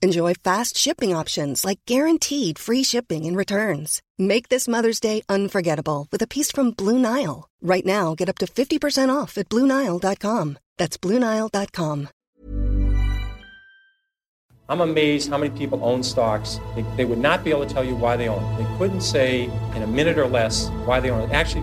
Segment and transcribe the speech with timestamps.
[0.00, 4.00] Enjoy fast shipping options like guaranteed free shipping and returns.
[4.16, 7.48] Make this Mother's Day unforgettable with a piece from Blue Nile.
[7.60, 10.58] Right now, get up to 50% off at BlueNile.com.
[10.76, 12.08] That's BlueNile.com.
[14.70, 16.60] I'm amazed how many people own stocks.
[16.76, 18.44] They, they would not be able to tell you why they own.
[18.56, 21.32] They couldn't say in a minute or less why they own it.
[21.32, 21.62] Actually,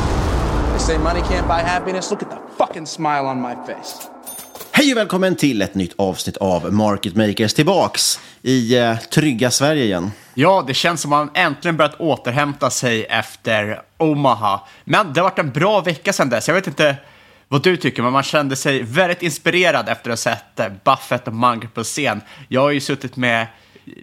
[0.87, 2.11] Say money can't buy happiness.
[2.11, 4.09] Look at the fucking smile on my face.
[4.71, 9.83] Hej och välkommen till ett nytt avsnitt av Market Makers tillbaks i eh, trygga Sverige
[9.83, 10.11] igen.
[10.33, 14.61] Ja, det känns som man äntligen börjat återhämta sig efter Omaha.
[14.83, 16.47] Men det har varit en bra vecka sedan dess.
[16.47, 16.95] Jag vet inte
[17.47, 21.27] vad du tycker, men man kände sig väldigt inspirerad efter att ha sett eh, Buffett
[21.27, 22.21] och Munger på scen.
[22.47, 23.47] Jag har ju suttit med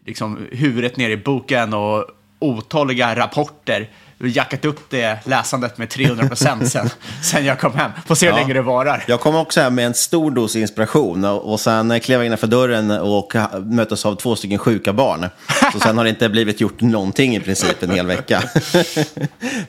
[0.07, 2.05] liksom, huvudet ner i boken och
[2.39, 3.91] otaliga rapporter
[4.21, 6.91] jackat upp det läsandet med 300 procent sen,
[7.23, 7.91] sen jag kom hem.
[8.07, 8.39] Får se hur Ja.
[8.41, 9.05] länge det varar.
[9.09, 12.27] Jag kom också hem med en stor dos inspiration och, och sen eh, klev jag
[12.27, 15.27] innanför dörren och ha- möttes av två stycken sjuka barn.
[15.73, 18.43] Så sen har det inte blivit gjort någonting i princip en hel vecka.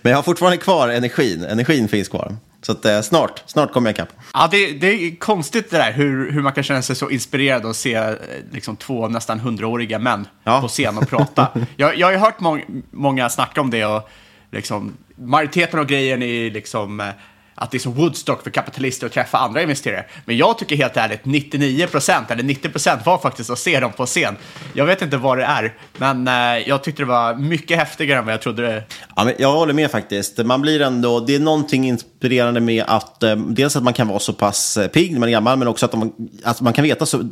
[0.02, 1.44] Men jag har fortfarande kvar energin.
[1.44, 2.36] Energin finns kvar.
[2.62, 4.10] Så att, eh, snart, snart kommer jag ikapp.
[4.34, 7.66] Ja, det, det är konstigt det där hur, hur man kan känna sig så inspirerad
[7.66, 8.10] och se eh,
[8.52, 10.28] liksom, två nästan hundraåriga män
[10.62, 11.48] på scen och prata.
[11.76, 14.10] jag, jag har ju hört mång, många snacka om det och
[14.52, 17.08] liksom, majoriteten av grejen är liksom eh,
[17.60, 20.06] att det är som Woodstock för kapitalister att träffa andra investerare.
[20.26, 24.38] Men jag tycker helt ärligt 99% eller 90% var faktiskt att se dem på scen.
[24.74, 28.26] Jag vet inte vad det är, men eh, jag tyckte det var mycket häftigare än
[28.26, 28.84] vad jag trodde det
[29.16, 30.38] Ja, men jag håller med faktiskt.
[30.38, 34.20] Man blir ändå, det är någonting inspirerande med att eh, dels att man kan vara
[34.20, 37.06] så pass pigg när man är gammal, men också att man, att man kan veta
[37.06, 37.30] så...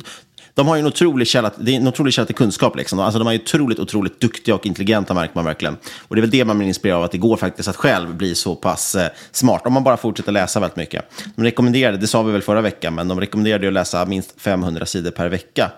[0.58, 2.76] De har ju en otrolig källa, det är en otrolig källa till kunskap.
[2.76, 2.98] Liksom.
[2.98, 5.76] Alltså, de är ju otroligt, otroligt duktiga och intelligenta märker man verkligen.
[6.08, 8.14] Och det är väl det man blir inspirerad av, att det går faktiskt att själv
[8.14, 9.62] bli så pass eh, smart.
[9.66, 11.04] Om man bara fortsätter läsa väldigt mycket.
[11.36, 14.86] De rekommenderade, det sa vi väl förra veckan, men de rekommenderade att läsa minst 500
[14.86, 15.70] sidor per vecka.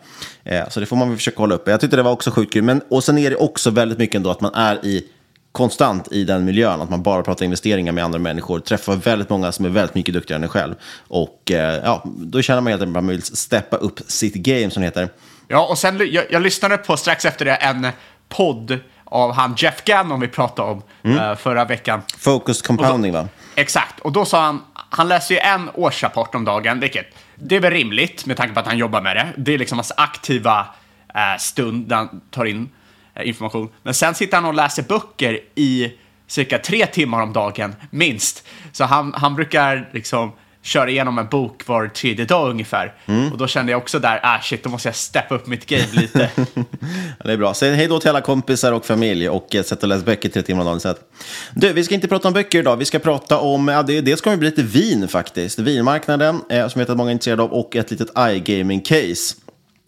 [0.45, 1.71] Eh, så det får man väl försöka hålla uppe.
[1.71, 2.63] Jag tyckte det var också sjukt kul.
[2.63, 5.05] Men, och sen är det också väldigt mycket ändå att man är i
[5.53, 9.53] konstant i den miljön, att man bara pratar investeringar med andra människor, träffar väldigt många
[9.53, 10.75] som är väldigt mycket duktigare än en själv.
[11.09, 14.71] Och eh, ja, då känner man helt enkelt att man vill steppa upp sitt game,
[14.71, 15.09] som det heter.
[15.49, 17.89] Ja, och sen jag, jag lyssnade på strax efter det en
[18.29, 21.19] podd av han Jeff Gannon vi pratade om Mm.
[21.19, 22.03] eh, förra veckan.
[22.19, 23.29] Focused compounding, va?
[23.55, 27.61] Exakt, och då sa han, han läser ju en årsrapport om dagen, vilket det är
[27.61, 29.29] väl rimligt med tanke på att han jobbar med det.
[29.37, 30.67] Det är liksom hans aktiva
[31.15, 32.69] eh, stund där han tar in.
[33.15, 33.69] Eh, information.
[33.83, 35.93] Men sen sitter han och läser böcker i
[36.27, 38.47] cirka tre timmar om dagen, minst.
[38.73, 42.95] Så han, han brukar liksom köra igenom en bok var tredje dag ungefär.
[43.07, 43.33] Mm.
[43.33, 45.87] Och då kände jag också där, ah shit, då måste jag steppa upp mitt game
[45.93, 46.31] lite.
[47.19, 47.55] Ja, det är bra.
[47.55, 50.43] Säg hej då till alla kompisar och familj och eh, sätt och läs böcker tre
[50.43, 51.01] timmar om dagen istället.
[51.55, 52.77] Du, vi ska inte prata om böcker idag.
[52.77, 55.59] Vi ska prata om, ja, det, det ska bli lite vin faktiskt.
[55.59, 59.37] Vinmarknaden, eh, som jag vet att många är intresserade av, och ett litet iGaming-case.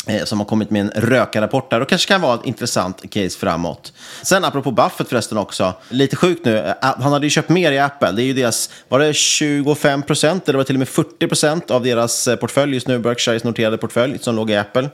[0.06, 3.38] Eh, som har kommit med en rökarrapport där och kanske kan vara ett intressant case
[3.38, 3.92] framåt.
[4.22, 7.78] Sen apropå Buffett förresten också, lite sjukt nu, eh, han hade ju köpt mer i
[7.78, 8.12] Apple.
[8.12, 11.28] Det är ju deras, var det 25 procent eller var det till och med 40
[11.28, 14.90] procent av deras eh, portfölj just nu, Berkshires noterade portfölj som låg i Apple.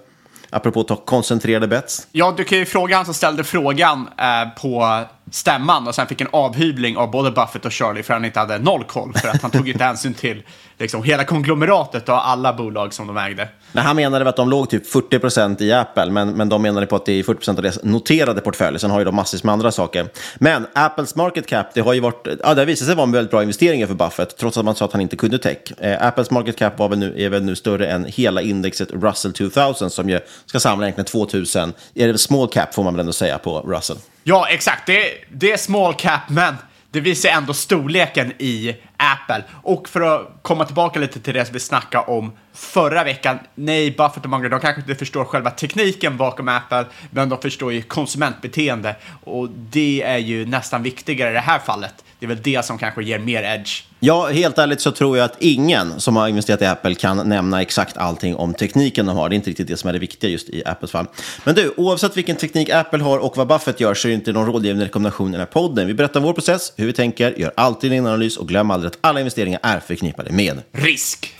[0.51, 2.07] Apropå att ta koncentrerade bets.
[2.13, 6.21] Ja, du kan ju fråga han som ställde frågan eh, på stämman och sen fick
[6.21, 9.29] en avhyvling av både Buffett och Charlie för att han inte hade noll koll för
[9.29, 10.43] att han tog inte hänsyn till
[10.79, 13.49] liksom, hela konglomeratet och alla bolag som de ägde.
[13.73, 16.87] Men han menade att de låg typ 40 procent i Apple, men, men de menade
[16.87, 18.79] på att det är 40 procent av deras noterade portfölj.
[18.79, 20.09] Sen har ju de massvis med andra saker.
[20.39, 23.13] Men Apples market cap, det har ju varit, ja, det har visat sig vara en
[23.13, 25.59] väldigt bra investering för Buffett, trots att man sa att han inte kunde tech.
[25.79, 29.33] Eh, Apples market cap var väl nu, är väl nu större än hela indexet Russell
[29.33, 31.73] 2000, som ju ska samla egentligen 2000.
[31.95, 33.97] Är det small cap får man väl ändå säga på Russell.
[34.29, 34.87] Ja, exakt.
[34.87, 36.57] Det, det är small cap, men
[36.91, 39.45] det visar ändå storleken i Apple.
[39.63, 43.39] Och för att komma tillbaka lite till det som vi snackade om förra veckan.
[43.55, 47.73] Nej, Buffett och Munger, de kanske inte förstår själva tekniken bakom Apple, men de förstår
[47.73, 48.97] ju konsumentbeteende.
[49.25, 52.05] Och det är ju nästan viktigare i det här fallet.
[52.21, 53.83] Det är väl det som kanske ger mer edge.
[54.01, 57.63] Ja, helt ärligt så tror jag att ingen som har investerat i Apple kan nämna
[57.63, 59.29] exakt allting om tekniken de har.
[59.29, 61.07] Det är inte riktigt det som är det viktiga just i Apples fall.
[61.45, 64.33] Men du, oavsett vilken teknik Apple har och vad Buffett gör så är det inte
[64.33, 65.87] någon rådgivande rekommendation i den här podden.
[65.87, 68.99] Vi berättar vår process, hur vi tänker, gör alltid en analys och glöm aldrig att
[69.01, 71.35] alla investeringar är förknippade med risk.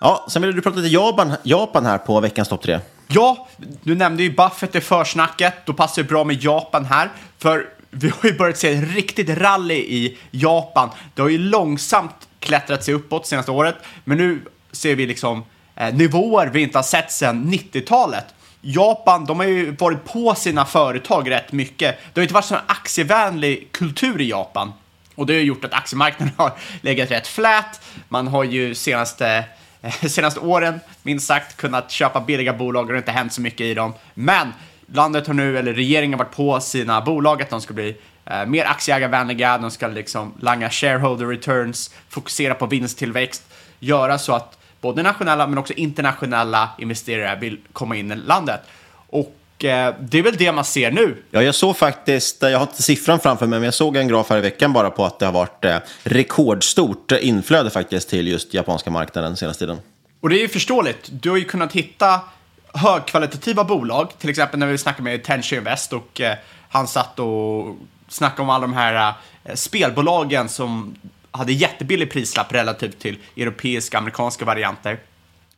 [0.00, 2.80] Ja, sen vill du prata lite Japan, Japan här på veckans topp tre.
[3.08, 3.48] Ja,
[3.82, 5.54] du nämnde ju Buffett i försnacket.
[5.66, 7.10] Då passar det bra med Japan här.
[7.38, 10.90] För vi har ju börjat se ett riktigt rally i Japan.
[11.14, 14.40] Det har ju långsamt klättrat sig uppåt senaste året, men nu
[14.72, 15.44] ser vi liksom
[15.76, 18.24] eh, nivåer vi inte har sett sedan 90-talet.
[18.60, 21.98] Japan, de har ju varit på sina företag rätt mycket.
[22.12, 24.72] Det har inte varit så aktievänlig kultur i Japan.
[25.14, 27.80] Och det har gjort att aktiemarknaden har legat rätt flät.
[28.08, 29.44] Man har ju senaste,
[29.82, 33.40] eh, senaste åren, minst sagt, kunnat köpa billiga bolag och det har inte hänt så
[33.40, 33.92] mycket i dem.
[34.14, 34.52] Men
[34.92, 37.96] landet har nu, eller regeringen har varit på sina bolag att de ska bli
[38.26, 43.42] eh, mer aktieägarvänliga, de ska liksom langa shareholder returns, fokusera på vinsttillväxt,
[43.80, 48.60] göra så att både nationella men också internationella investerare vill komma in i landet.
[49.06, 51.22] Och eh, det är väl det man ser nu.
[51.30, 54.30] Ja, jag såg faktiskt, jag har inte siffran framför mig, men jag såg en graf
[54.30, 58.54] här i veckan bara på att det har varit eh, rekordstort inflöde faktiskt till just
[58.54, 59.78] japanska marknaden senaste tiden.
[60.20, 61.08] Och det är ju förståeligt.
[61.10, 62.20] Du har ju kunnat hitta
[62.74, 66.36] högkvalitativa bolag, till exempel när vi snackade med Tenshu Invest och eh,
[66.68, 67.76] han satt och
[68.08, 70.96] snackade om alla de här eh, spelbolagen som
[71.30, 74.98] hade jättebillig prislapp relativt till europeiska amerikanska varianter.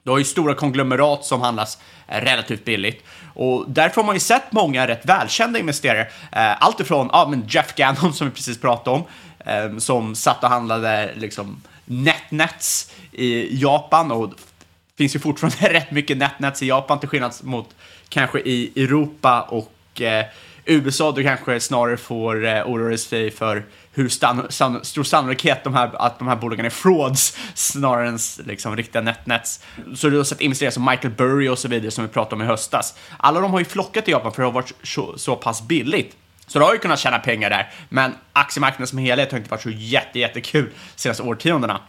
[0.02, 1.78] Du har ju stora konglomerat som handlas
[2.08, 3.04] eh, relativt billigt
[3.34, 6.08] och därför har man ju sett många rätt välkända investerare.
[6.32, 9.04] Eh, allt ifrån ja, men Jeff Gannon som vi precis pratade om,
[9.38, 14.32] eh, som satt och handlade liksom netnets i Japan och
[14.98, 17.74] finns ju fortfarande rätt mycket netnets i Japan till skillnad mot
[18.08, 20.26] kanske i Europa och eh,
[20.64, 21.12] USA.
[21.12, 25.90] Du kanske snarare får eh, oroa dig för hur stan, san, stor sannolikhet de här,
[25.94, 29.60] att de här bolagen är frauds snarare än liksom, riktiga netnets.
[29.94, 32.42] Så du har sett investerare som Michael Burry och så vidare som vi pratade om
[32.42, 32.94] i höstas.
[33.16, 36.16] Alla de har ju flockat till Japan för det har varit så, så pass billigt.
[36.46, 39.62] Så du har ju kunnat tjäna pengar där, men aktiemarknaden som helhet har inte varit
[39.62, 41.80] så jätte, jättekul senaste årtiondena.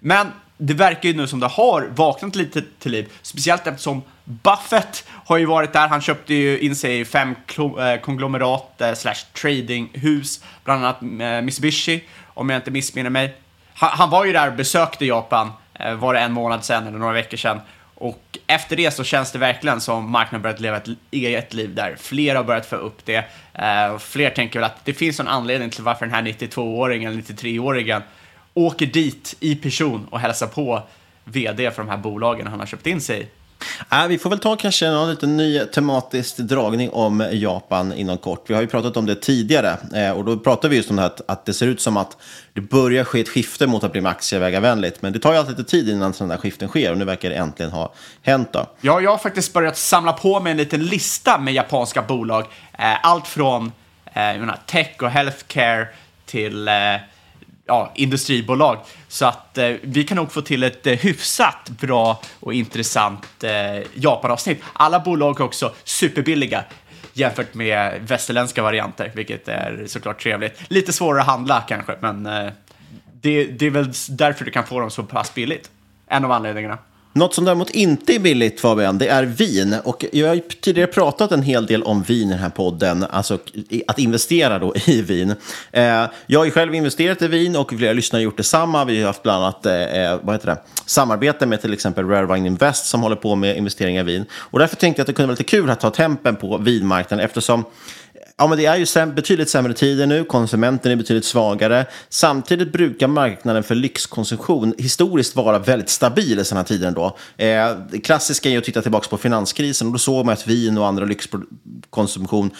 [0.00, 0.26] Men
[0.64, 5.36] det verkar ju nu som det har vaknat lite till liv, speciellt eftersom Buffett har
[5.36, 5.88] ju varit där.
[5.88, 12.04] Han köpte ju in sig i fem eh, konglomerat slash tradinghus, bland annat eh, Mitsubishi,
[12.26, 13.34] om jag inte missminner mig.
[13.74, 17.12] Han, var ju där och besökte Japan, eh, var det en månad sedan eller några
[17.12, 17.60] veckor sedan.
[17.94, 21.96] Och efter det så känns det verkligen som marknaden börjat leva ett eget liv där.
[22.00, 23.24] Fler har börjat få upp det.
[24.00, 28.02] fler tänker väl att det finns en anledning till varför den här 92-åringen eller 93-åringen
[28.54, 30.82] åker dit i person och hälsar på
[31.24, 33.26] vd för de här bolagen han har köpt in sig i.
[33.92, 38.44] Äh, vi får väl ta kanske någon liten ny tematisk dragning om Japan inom kort.
[38.50, 41.02] Vi har ju pratat om det tidigare eh, och då pratade vi just om det
[41.02, 42.16] här att, att det ser ut som att
[42.52, 45.02] det börjar ske ett skifte mot att bli aktieägarvänligt.
[45.02, 47.30] Men det tar ju alltid lite tid innan sådana där skiften sker och nu verkar
[47.30, 47.92] det äntligen ha
[48.22, 48.52] hänt.
[48.52, 48.66] Då.
[48.80, 52.44] Ja, jag har faktiskt börjat samla på mig en liten lista med japanska bolag.
[52.78, 53.72] Eh, allt från
[54.12, 55.86] eh, tech och healthcare
[56.26, 56.74] till eh,
[57.72, 58.78] ja, industribolag.
[59.08, 63.86] Så att eh, vi kan nog få till ett eh, hyfsat bra och intressant eh,
[63.94, 64.62] Japan-avsnitt.
[64.72, 66.64] Alla bolag är också superbilliga.
[67.12, 70.60] jämfört med västerländska varianter, vilket är såklart trevligt.
[70.68, 72.52] Lite svårare att handla kanske, men eh,
[73.12, 75.70] det, det är väl därför du kan få dem så pass billigt.
[76.06, 76.78] En av anledningarna.
[77.12, 79.76] Något som däremot inte är billigt Fabian, det är vin.
[79.84, 83.38] Och jag har tidigare pratat en hel del om vin i den här podden, alltså
[83.86, 85.34] att investera då i vin.
[85.72, 88.84] Eh, jag har ju själv investerat i vin och flera lyssnare har gjort detsamma.
[88.84, 90.58] Vi har haft bland annat eh, eh vad heter det?
[90.86, 94.24] samarbete med till exempel Rare Wine Invest som håller på med investeringar i vin.
[94.32, 97.24] Och därför tänkte jag att det kunde vara lite kul att ta tempen på vinmarknaden
[97.24, 97.64] eftersom
[98.36, 100.24] Ja, men det är ju säm betydligt sämre tider nu.
[100.24, 101.86] Konsumenten är betydligt svagare.
[102.08, 107.16] Samtidigt brukar marknaden för lyxkonsumtion historiskt vara väldigt stabil i sådana tider ändå.
[107.36, 110.78] Eh, det klassiska är att titta tillbaka på finanskrisen och då såg man att vin
[110.78, 112.50] och andra lyxkonsumtion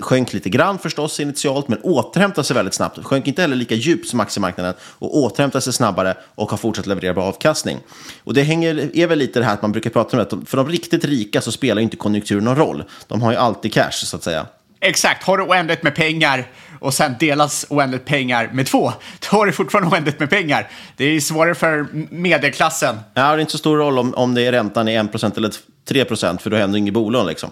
[0.00, 3.04] sjönk lite grann förstås initialt, men återhämtade sig väldigt snabbt.
[3.04, 7.14] Sjönk inte heller lika djupt som aktiemarknaden och återhämtade sig snabbare och har fortsatt leverera
[7.14, 7.78] bra avkastning.
[8.24, 10.56] Och det hänger, är väl lite det här att man brukar prata om att för
[10.56, 12.84] de riktigt rika så spelar inte konjunkturen någon roll.
[13.06, 14.46] De har ju alltid cash så att säga.
[14.80, 16.44] Exakt, har du oändligt med pengar
[16.80, 18.92] och sen delas oändligt pengar med två,
[19.30, 20.70] då har du fortfarande oändligt med pengar.
[20.96, 22.96] Det är svårare för medelklassen.
[23.14, 25.50] Ja, det är inte så stor roll om, om det är räntan är 1% eller
[25.88, 27.26] 3 procent, för då händer inget bolån.
[27.26, 27.50] Liksom.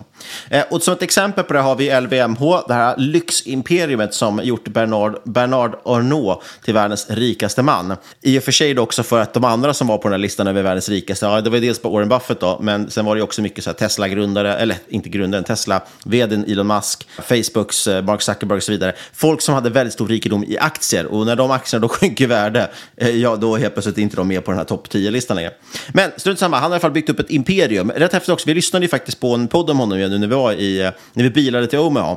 [0.50, 4.68] Eh, och som ett exempel på det har vi LVMH, det här lyximperiet som gjort
[4.68, 7.96] Bernard, Bernard Arnault till världens rikaste man.
[8.20, 10.46] I och för sig också för att de andra som var på den här listan
[10.46, 13.22] över världens rikaste, ja, det var dels på Warren Buffett då, men sen var det
[13.22, 18.62] också mycket så Tesla-grundare, eller inte grundaren, Tesla-vdn Elon Musk, Facebooks eh, Mark Zuckerberg och
[18.62, 18.94] så vidare.
[19.12, 22.26] Folk som hade väldigt stor rikedom i aktier och när de aktierna då sjunker i
[22.26, 25.36] värde, eh, ja då helt plötsligt är inte de med på den här topp 10-listan
[25.36, 25.52] längre.
[25.92, 27.90] Men strunt samma, han har i alla fall byggt upp ett imperium.
[27.90, 28.46] Rätt häftigt också.
[28.46, 31.24] Vi lyssnade ju faktiskt på en podd om honom nu när vi var i, när
[31.24, 32.16] vi bilade till Omaha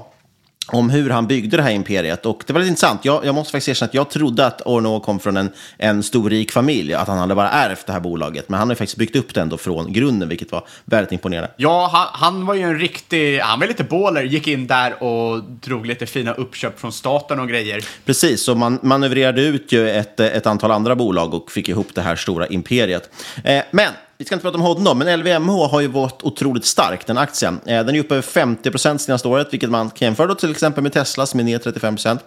[0.72, 2.26] om hur han byggde det här imperiet.
[2.26, 3.06] Och det var lite intressant.
[3.06, 6.30] Jag, jag måste faktiskt erkänna att jag trodde att Orno kom från en, en stor
[6.30, 8.50] rik familj, att han hade bara ärvt det här bolaget.
[8.50, 11.52] Men han har faktiskt byggt upp det ändå från grunden, vilket var väldigt imponerande.
[11.58, 15.44] Ja, han, han var ju en riktig, han var lite baller, gick in där och
[15.44, 17.86] drog lite fina uppköp från staten och grejer.
[18.06, 22.02] Precis, så man manövrerade ut ju ett, ett antal andra bolag och fick ihop det
[22.02, 23.10] här stora imperiet.
[23.44, 27.08] Eh, men vi ska inte prata om honom, men LVMH har ju varit otroligt stark,
[27.08, 27.60] den aktien.
[27.66, 30.52] Eh, den är uppe över 50 procent senaste året, vilket man kan jämföra då till
[30.52, 32.22] exempel med Tesla som är ner 35 procent.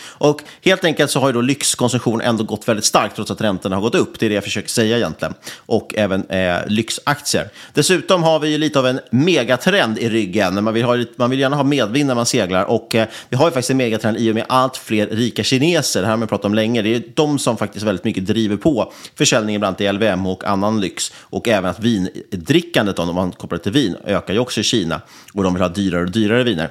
[0.00, 3.76] Och helt enkelt så har ju då lyxkonsumtion ändå gått väldigt starkt trots att räntorna
[3.76, 4.18] har gått upp.
[4.18, 5.34] Det är det jag försöker säga egentligen.
[5.56, 7.48] Och även eh, lyxaktier.
[7.74, 10.64] Dessutom har vi ju lite av en megatrend i ryggen.
[10.64, 12.64] Man vill, ha, man vill gärna ha medvind när man seglar.
[12.64, 16.00] Och eh, vi har ju faktiskt en megatrend i och med allt fler rika kineser.
[16.00, 16.82] Det här har man pratat om länge.
[16.82, 20.44] Det är de som faktiskt väldigt mycket driver på försäljningen bland annat i LVM och
[20.44, 21.12] annan lyx.
[21.18, 25.00] Och även att vindrickandet, om man kopplar det till vin, ökar ju också i Kina.
[25.34, 26.70] Och de vill ha dyrare och dyrare viner.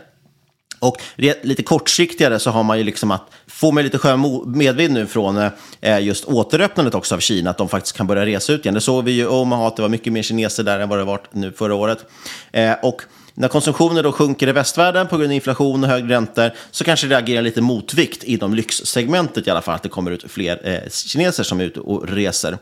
[0.79, 1.01] Och
[1.41, 5.49] lite kortsiktigare så har man ju liksom att få med lite skön medvind nu från
[5.81, 8.73] eh, just återöppnandet också av Kina, att de faktiskt kan börja resa ut igen.
[8.73, 10.99] Det såg vi ju i Omaha, att det var mycket mer kineser där än vad
[10.99, 12.05] det varit nu förra året.
[12.51, 13.01] Eh, och
[13.33, 17.07] när konsumtionen då sjunker i västvärlden på grund av inflation och högre räntor så kanske
[17.07, 20.89] det agerar lite motvikt inom lyxsegmentet i alla fall, att det kommer ut fler eh,
[20.89, 22.57] kineser som är ute och reser.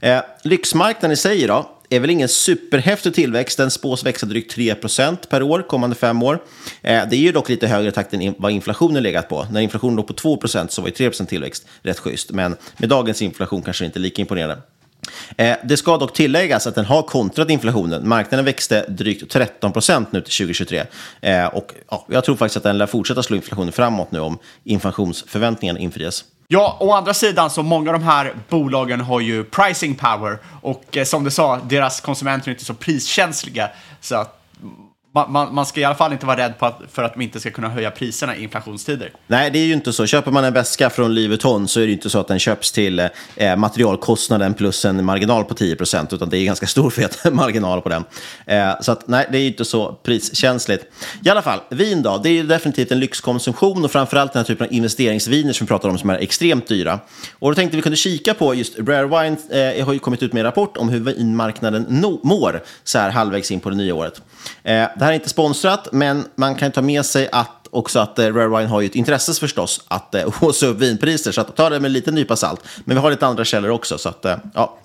[0.00, 3.58] Eh, lyxmarknaden i sig då, är väl ingen superhäftig tillväxt.
[3.58, 6.42] Den spås växa drygt 3% per år kommande fem år.
[6.82, 9.46] Eh, det är ju dock lite högre takt än vad inflationen legat på.
[9.52, 12.30] När inflationen låg på 2% så var ju 3% tillväxt rätt schysst.
[12.30, 14.62] Men med dagens inflation kanske det inte är lika imponerande.
[15.36, 18.08] Eh, det ska dock tilläggas att den har kontrat inflationen.
[18.08, 19.72] Marknaden växte drygt 13
[20.10, 20.84] nu till 2023.
[21.20, 24.38] Eh, och ja, jag tror faktiskt att den lär fortsätta slå inflationen framåt nu om
[24.64, 26.24] inflationsförväntningarna infrias.
[26.48, 30.96] Ja, å andra sidan så många av de här bolagen har ju pricing power och
[30.96, 33.70] eh, som du sa, deras konsumenter är inte så priskänsliga.
[34.00, 34.33] Så att
[35.14, 37.40] man, man, ska i alla fall inte vara rädd på att, för att de inte
[37.40, 39.10] ska kunna höja priserna i inflationstider.
[39.26, 40.06] Nej, det är ju inte så.
[40.06, 42.38] Köper man en väska från Louis Vuitton så är det ju inte så att den
[42.38, 46.90] köps till eh, materialkostnaden plus en marginal på 10 procent, utan det är ganska stor
[46.90, 48.04] fet marginal på den.
[48.46, 50.84] Eh, så att, nej, det är inte så priskänsligt.
[51.24, 54.46] I alla fall, vin då, det är ju definitivt en lyxkonsumtion och framförallt den här
[54.46, 56.98] typen av investeringsviner som vi pratar om som är extremt dyra.
[57.38, 59.36] Och då tänkte vi kunde kika på just Rare Wine,
[59.78, 63.10] eh, har ju kommit ut med en rapport om hur vinmarknaden no mår så här
[63.10, 64.22] halvvägs in på det nya året.
[64.62, 68.18] Eh, det här är inte sponsrat, men man kan ta med sig att också att
[68.18, 71.56] eh, Rare Wine har ju ett intresse förstås att eh, håsa upp vinpriser, så att
[71.56, 72.60] ta det med en liten nypa salt.
[72.84, 74.78] Men vi har lite andra källor också, så att eh, ja.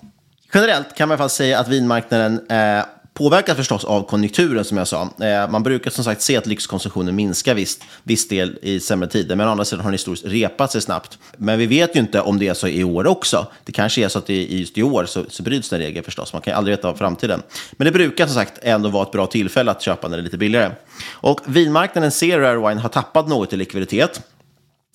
[0.54, 2.84] Generellt kan man i alla fall säga att vinmarknaden eh,
[3.14, 5.08] påverkat förstås av konjunkturen som jag sa.
[5.20, 9.36] Eh, man brukar som sagt se att lyxkonsumtionen minskar viss, viss del i sämre tider,
[9.36, 11.18] men å andra sidan har den historiskt repat sig snabbt.
[11.36, 13.46] Men vi vet ju inte om det är så i år också.
[13.64, 16.32] Det kanske är så att i, just i år så, så bryts den regeln förstås.
[16.32, 17.42] Man kan ju aldrig veta om framtiden.
[17.72, 20.24] Men det brukar som sagt ändå vara ett bra tillfälle att köpa när det är
[20.24, 20.72] lite billigare.
[21.10, 24.22] Och vinmarknaden ser Rare Wine har tappat något i likviditet.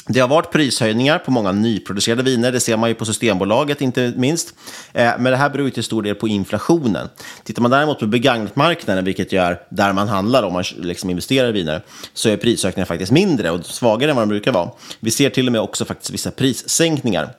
[0.08, 4.14] Det har varit prishöjningar på många nyproducerade viner, det ser man ju på Systembolaget inte
[4.18, 4.54] minst.
[4.94, 7.10] Eh, men det här beror ju till stor del på inflationen.
[7.44, 11.50] Tittar man däremot på begagnatmarknaden, vilket ju är där man handlar om man liksom investerar
[11.50, 11.82] i viner,
[12.14, 14.70] så är prisökningarna faktiskt mindre och svagare än vad de brukar vara.
[15.00, 17.30] Vi ser till och med också faktiskt vissa prissänkningar.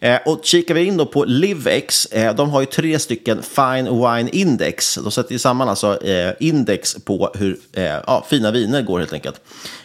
[0.00, 3.84] Eh, och kikar vi in då på Livex, eh, de har ju tre stycken Fine
[3.84, 4.94] Wine Index.
[4.94, 5.98] De sätter ju samman alltså
[6.40, 7.58] index på hur
[8.06, 9.40] ja, fina viner går helt enkelt.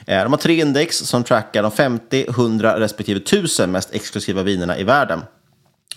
[0.05, 4.83] De har tre index som trackar de 50, 100 respektive 1000 mest exklusiva vinerna i
[4.83, 5.21] världen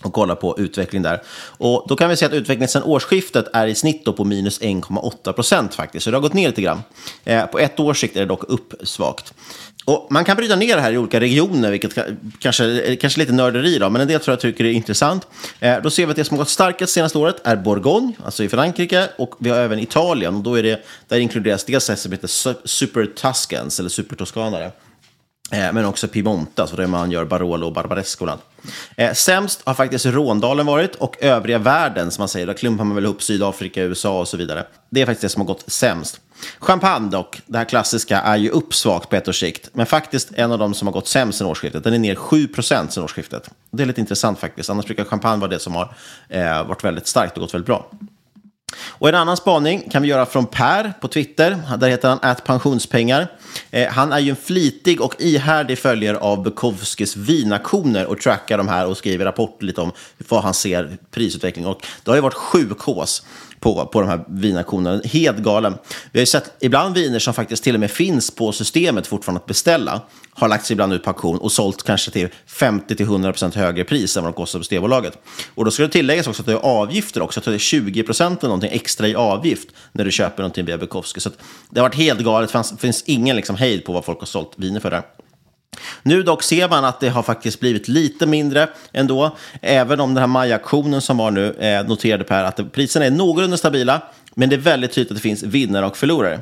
[0.03, 1.21] och kolla på utveckling där.
[1.57, 5.31] Och då kan vi se att utvecklingen sedan årsskiftet är i snitt på minus 1,8
[5.31, 6.83] procent faktiskt, så det har gått ner lite grann.
[7.23, 9.33] Eh, på ett års sikt är det dock upp svagt.
[9.85, 11.97] Och man kan bryta ner det här i olika regioner, vilket
[12.39, 15.27] kanske, eh, kanske lite nörderi, då, men en del tror jag tycker det är intressant.
[15.59, 18.43] Eh, då ser vi att det som har gått starkast senaste året är Bourgogne, alltså
[18.43, 20.35] i Frankrike, och vi har även Italien.
[20.35, 22.27] Och då är det, där inkluderas dels det som heter
[22.67, 24.71] Super Tuscans, eller Super Toscanare.
[25.51, 28.37] Eh, men också Piemonte, alltså där man gör Barolo och Barbarescolan.
[28.95, 32.47] Eh, sämst har faktiskt Råndalen varit och övriga världen, som man säger.
[32.47, 34.65] Där klumpar man väl ihop Sydafrika, USA och så vidare.
[34.89, 36.21] Det är faktiskt det som har gått sämst.
[36.59, 39.69] Champagne dock, det här klassiska, är ju uppsvagt på ett års sikt.
[39.73, 41.83] Men faktiskt en av de som har gått sämst sen årsskiftet.
[41.83, 43.49] Den är ner 7 procent sen årsskiftet.
[43.71, 44.69] Det är lite intressant faktiskt.
[44.69, 45.93] Annars brukar champagne vara det som har
[46.29, 47.89] eh, varit väldigt starkt och gått väldigt bra.
[48.77, 51.61] Och en annan spaning kan vi göra från Per på Twitter.
[51.77, 53.27] Där heter han att pensionspengar.
[53.71, 58.67] Eh, han är ju en flitig och ihärdig följare av Bukowskis vinaktioner och trackar de
[58.67, 59.91] här och skriver rapporter lite om
[60.27, 61.65] vad han ser prisutveckling.
[61.65, 63.23] Och det har ju varit sju kås
[63.59, 65.01] på, på de här vinaktionerna.
[65.05, 65.77] Helt galen.
[66.11, 69.39] Vi har ju sett ibland viner som faktiskt till och med finns på systemet fortfarande
[69.39, 70.01] att beställa.
[70.33, 74.23] Har lagt sig ibland ut på auktion och sålt kanske till 50-100% högre pris än
[74.23, 75.17] vad de kostar på Systembolaget.
[75.55, 77.37] Och då ska det tilläggas också att det är avgifter också.
[77.37, 80.77] Jag tror det är 20% eller någonting extra i avgift när du köper någonting via
[80.77, 81.19] Bukowski.
[81.19, 81.29] Så
[81.69, 82.53] det har varit helt galet.
[82.53, 85.03] Det finns ingen liksom hejd på vad folk har sålt viner för där.
[86.03, 89.37] Nu dock ser man att det har faktiskt blivit lite mindre ändå.
[89.61, 93.57] Även om den här majaktionen som var nu eh, noterade Per att priserna är någorlunda
[93.57, 94.01] stabila.
[94.35, 96.39] Men det är väldigt tydligt att det finns vinnare och förlorare.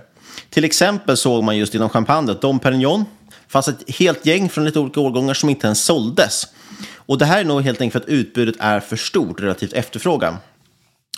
[0.49, 3.05] Till exempel såg man just inom champagne, Dom Perignon,
[3.49, 6.47] fanns ett helt gäng från lite olika årgångar som inte ens såldes.
[6.95, 10.37] Och det här är nog helt enkelt för att utbudet är för stort relativt efterfrågan.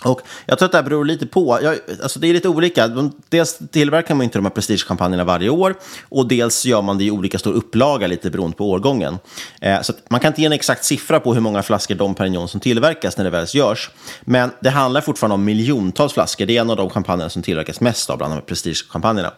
[0.04, 3.10] Och jag tror att det här beror lite på, jag, alltså det är lite olika.
[3.28, 5.74] Dels tillverkar man inte de här prestigekampanjerna varje år
[6.08, 9.18] och dels gör man det i olika stor upplaga lite beroende på årgången.
[9.60, 12.48] Eh, så man kan inte ge en exakt siffra på hur många flaskor Dom Perignon
[12.48, 13.90] som tillverkas när det väl görs.
[14.20, 16.46] Men det handlar fortfarande om miljontals flaskor.
[16.46, 19.32] Det är en av de kampanjerna som tillverkas mest av bland de här prestigekampanjerna.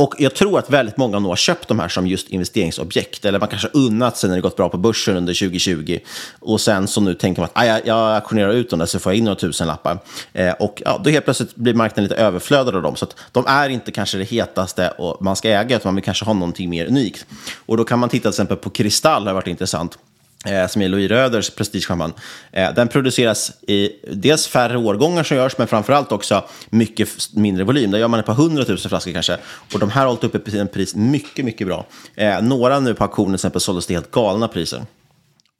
[0.00, 3.24] Och jag tror att väldigt många nog har köpt de här som just investeringsobjekt.
[3.24, 5.98] Eller man kanske har unnat sig när det gått bra på börsen under 2020.
[6.38, 8.98] Och sen så nu tänker man att ah, jag, jag auktionerar ut dem där så
[8.98, 9.98] får jag in några tusenlappar.
[10.32, 12.96] Eh, och ja, då helt plötsligt blir marknaden lite överflödad av dem.
[12.96, 16.04] Så att de är inte kanske det hetaste och man ska äga, utan man vill
[16.04, 17.26] kanske ha någonting mer unikt.
[17.66, 19.98] Och då kan man titta till exempel på Kristall, det har varit intressant
[20.46, 22.12] Eh, som är Louis Röders prestigechampagne.
[22.52, 27.90] Eh, den produceras i dels färre årgångar som görs, men framförallt också mycket mindre volym.
[27.90, 29.38] Där gör man ett par hundratusen flaskor kanske.
[29.72, 31.86] Och de här har hållit uppe sina pris mycket, mycket bra.
[32.14, 34.82] Eh, några nu på auktionen till exempel såldes till helt galna priser.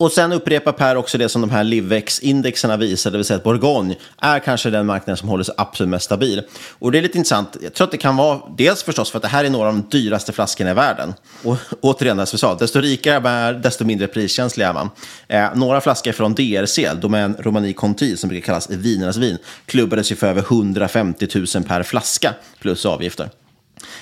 [0.01, 3.45] Och sen upprepar Per också det som de här Livex-indexerna visar, det vill säga att
[3.45, 6.43] Bourgogne är kanske den marknaden som håller sig absolut mest stabil.
[6.79, 7.57] Och det är lite intressant.
[7.63, 9.75] Jag tror att det kan vara, dels förstås för att det här är några av
[9.75, 11.15] de dyraste flaskorna i världen.
[11.45, 14.91] Och återigen, som vi sa, desto rikare man är, desto mindre priskänslig är man.
[15.29, 20.17] Eh, några flaskor från DRC, Domän Romani Conti, som brukar kallas vinernas vin, klubbades ju
[20.17, 23.29] för över 150 000 per flaska plus avgifter.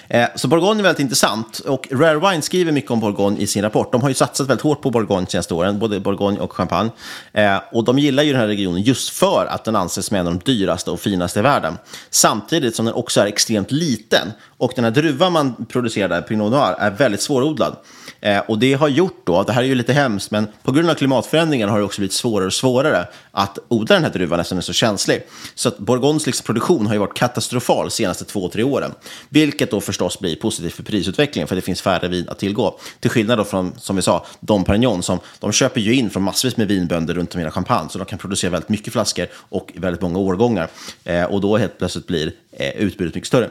[0.09, 3.63] Eh, så Bourgogne är väldigt intressant och Rare Wine skriver mycket om Bourgogne i sin
[3.63, 3.93] rapport.
[3.93, 6.91] De har ju satsat väldigt hårt på Bourgogne de senaste åren, både Bourgogne och Champagne.
[7.33, 10.27] Eh, och de gillar ju den här regionen just för att den anses som en
[10.27, 11.79] av de dyraste och finaste i världen.
[12.11, 14.33] Samtidigt som den också är extremt liten.
[14.59, 17.77] Och den här druvan man producerar där, Pinot Noir, är väldigt svårodlad.
[18.21, 20.91] Eh, och det har gjort då, det här är ju lite hemskt, men på grund
[20.91, 24.57] av klimatförändringarna har det också blivit svårare och svårare att odla den här druvan eftersom
[24.57, 25.27] den är så känslig.
[25.55, 28.95] Så att Bourgognes liksom produktion har ju varit katastrofal de senaste två, tre åren.
[29.29, 32.79] Vilket då förstås blir positivt för prisutvecklingen, för det finns färre vin att tillgå.
[33.01, 36.23] Till skillnad då från, som vi sa, Dom Perignon, som de köper ju in från
[36.23, 39.27] massvis med vinbönder runt om i hela Champagne, så de kan producera väldigt mycket flaskor
[39.35, 40.69] och väldigt många årgångar.
[41.05, 43.51] Eh, och då helt plötsligt blir eh, utbudet mycket större.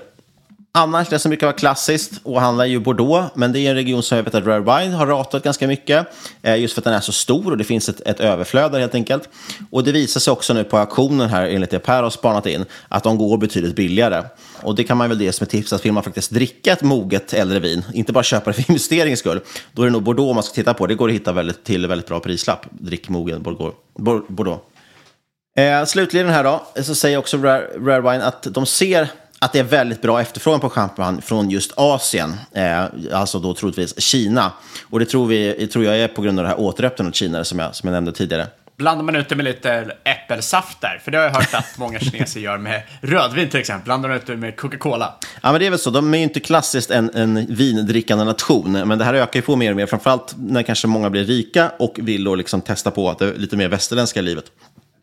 [0.77, 4.03] Annars, det som brukar vara klassiskt och handlar ju Bordeaux, men det är en region
[4.03, 6.07] som jag vet att Rare Wine har ratat ganska mycket,
[6.41, 8.79] eh, just för att den är så stor och det finns ett, ett överflöd där
[8.79, 9.29] helt enkelt.
[9.69, 12.65] Och det visar sig också nu på auktionen här, enligt det Per har spanat in,
[12.87, 14.23] att de går betydligt billigare.
[14.61, 16.83] Och det kan man väl ge som ett tips, att vill man faktiskt dricka ett
[16.83, 19.39] moget äldre vin, inte bara köpa det för investeringens skull,
[19.71, 20.87] då är det nog Bordeaux man ska titta på.
[20.87, 23.43] Det går att hitta väldigt, till väldigt bra prislapp, drick mogen
[24.27, 24.61] Bordeaux.
[25.57, 29.09] Eh, slutligen här då, så säger också Rare, Rare Wine att de ser
[29.45, 34.01] att det är väldigt bra efterfrågan på champagne från just Asien, eh, alltså då troligtvis
[34.01, 34.51] Kina.
[34.89, 37.43] Och det tror, vi, tror jag är på grund av det här återöppnandet av Kina
[37.43, 38.47] som jag, som jag nämnde tidigare.
[38.77, 41.01] Blandar man ut det med lite äppelsaft där?
[41.03, 43.85] För det har jag hört att många kineser gör med rödvin till exempel.
[43.85, 45.13] Blandar man ut det med Coca-Cola?
[45.41, 45.89] Ja, men det är väl så.
[45.89, 49.55] De är ju inte klassiskt en, en vindrickande nation, men det här ökar ju på
[49.55, 53.33] mer och mer, framförallt när kanske många blir rika och vill liksom testa på det
[53.37, 54.45] lite mer västerländska livet.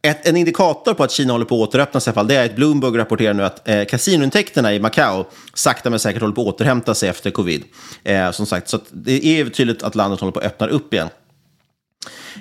[0.06, 2.98] Ett, en indikator på att Kina håller på att återöppna sig, det är att Bloomberg
[2.98, 7.08] rapporterar nu att eh, kasinointäkterna i Macao sakta men säkert håller på att återhämta sig
[7.08, 7.64] efter covid.
[8.04, 11.08] Eh, som sagt, så det är tydligt att landet håller på att öppna upp igen.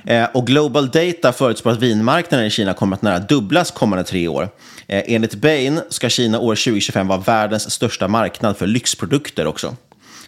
[0.06, 4.28] Eh, och Global Data förutspår att vinmarknaden i Kina kommer att nära dubblas kommande tre
[4.28, 4.50] år.
[4.88, 9.76] Eh, enligt Bain ska Kina år 2025 vara världens största marknad för lyxprodukter också.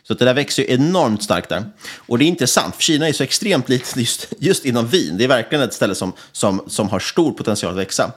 [0.07, 1.63] Så det där växer ju enormt starkt där.
[1.97, 5.17] Och det är intressant, för Kina är så extremt litet just, just inom vin.
[5.17, 8.11] Det är verkligen ett ställe som, som, som har stor potential att växa.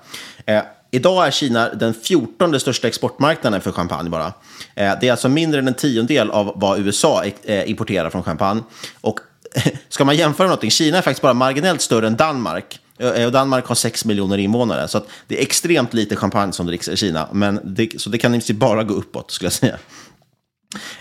[0.46, 4.27] Eh, idag är Kina den 14 största exportmarknaden för champagne bara.
[4.75, 8.62] Eh, det är alltså mindre än en tiondel av vad USA eh, importerar från champagne.
[9.01, 9.20] Och
[9.88, 12.81] ska man jämföra någonting, Kina är faktiskt bara marginellt större än Danmark.
[12.99, 16.66] Eh, eh, och Danmark har 6 miljoner invånare, så det är extremt lite champagne som
[16.66, 17.29] dricks i Kina.
[17.33, 19.79] Men det, så det kan bara gå uppåt, skulle jag säga.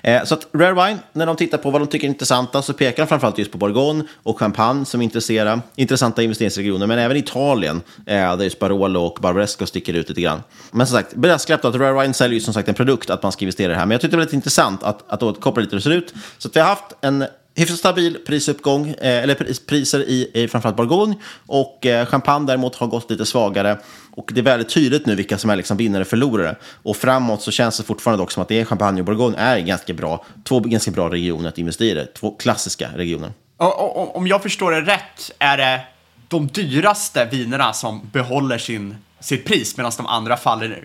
[0.01, 2.73] Eh, så att Rare Wine, när de tittar på vad de tycker är intressanta så
[2.73, 7.81] pekar de framförallt just på Bourgogne och Champagne som intresserar, intressanta investeringsregioner, men även Italien,
[8.05, 10.43] eh, där just Barolo och Barbaresco sticker ut lite grann.
[10.71, 13.31] Men som sagt, brasklapp att Rare Wine säljer ju som sagt en produkt att man
[13.31, 15.61] ska investera i det här, men jag tyckte det var lite intressant att, att återkoppla
[15.61, 16.13] lite hur det ser ut.
[16.37, 17.25] Så att vi har haft en
[17.55, 21.15] hyfsat stabil prisuppgång, eh, eller priser i, i framförallt Bourgogne.
[21.45, 23.77] Och eh, champagne däremot har gått lite svagare.
[24.11, 26.55] Och det är väldigt tydligt nu vilka som är liksom vinnare och förlorare.
[26.83, 29.59] Och framåt så känns det fortfarande dock som att det är champagne och Bourgogne är
[29.59, 32.05] ganska bra, två ganska bra regioner att investera i.
[32.05, 33.31] Två klassiska regioner.
[33.57, 35.81] Och, och, om jag förstår det rätt är det
[36.27, 40.83] de dyraste vinerna som behåller sin, sitt pris medan de andra faller,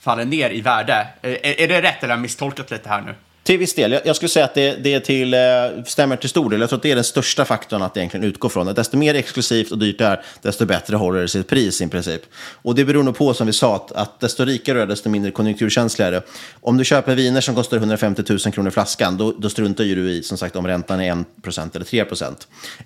[0.00, 1.08] faller ner i värde.
[1.22, 3.14] Eh, är, är det rätt eller har jag misstolkat lite här nu?
[3.50, 3.92] Till viss del.
[3.92, 5.40] Jag, jag skulle säga att det, det till, eh,
[5.86, 6.60] stämmer till stor del.
[6.60, 8.68] Jag tror att det är den största faktorn att egentligen utgå från.
[8.68, 11.88] Att desto mer exklusivt och dyrt det är, desto bättre håller det sitt pris i
[11.88, 12.22] princip.
[12.62, 15.08] Och det beror nog på, som vi sa, att, att desto rikare du är, desto
[15.08, 16.22] mindre konjunkturkänsligare.
[16.60, 20.10] Om du köper viner som kostar 150 000 kronor flaskan, då, då struntar ju du
[20.10, 22.34] i, som sagt, om räntan är 1% eller 3%.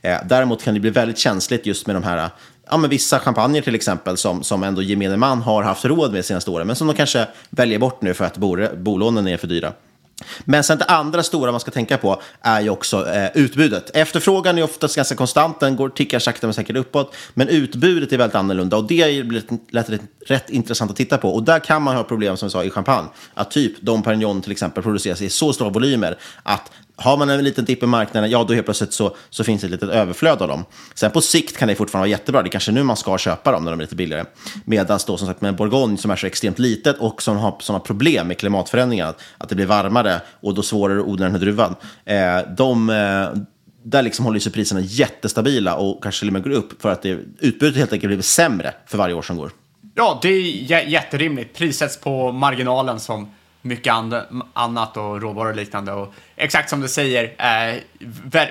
[0.03, 2.31] Eh, däremot kan det bli väldigt känsligt just med de här
[2.70, 6.18] ja, men vissa champagner till exempel som, som ändå gemene man har haft råd med
[6.18, 8.37] de senaste åren, men som de kanske väljer bort nu för att
[8.77, 9.72] bolånen är för dyra.
[10.44, 13.90] Men sen det andra stora man ska tänka på är ju också eh, utbudet.
[13.94, 17.14] Efterfrågan är oftast ganska konstant, den går, tickar sakta men säkert uppåt.
[17.35, 19.24] Men utbudet är väldigt annorlunda och det är
[19.72, 21.35] lätt, rätt, rätt intressant att titta på.
[21.35, 23.09] Och där kan man ha problem som vi sa i champagne.
[23.35, 27.45] Att typ Dom Perignon till exempel produceras i så stora volymer att har man en
[27.45, 30.43] liten dipp i marknaden, ja då helt plötsligt så, så finns det ett litet överflöd
[30.43, 30.65] av dem.
[30.95, 32.43] Sen på sikt kan det fortfarande vara jättebra.
[32.43, 34.25] Det är kanske nu man ska köpa dem när de är lite billigare.
[34.65, 37.81] Medan då som sagt med Bourgogne som är så extremt litet och som har sådana
[37.81, 41.75] problem med klimatförändringar, att det blir varmare och då svårare att odla den här druvan.
[42.05, 43.29] Eh, de, eh,
[43.83, 47.03] där liksom håller sig priserna jättestabila och kanske till och med går upp för att
[47.03, 49.51] det, utbudet helt enkelt blir sämre för varje år som går.
[49.95, 51.57] Ja, det är jätterimligt.
[51.57, 53.29] Prissätts på marginalen som
[53.64, 53.94] mycket
[54.53, 55.92] annat och råvaror och liknande.
[55.92, 57.81] Och exakt som du säger, eh,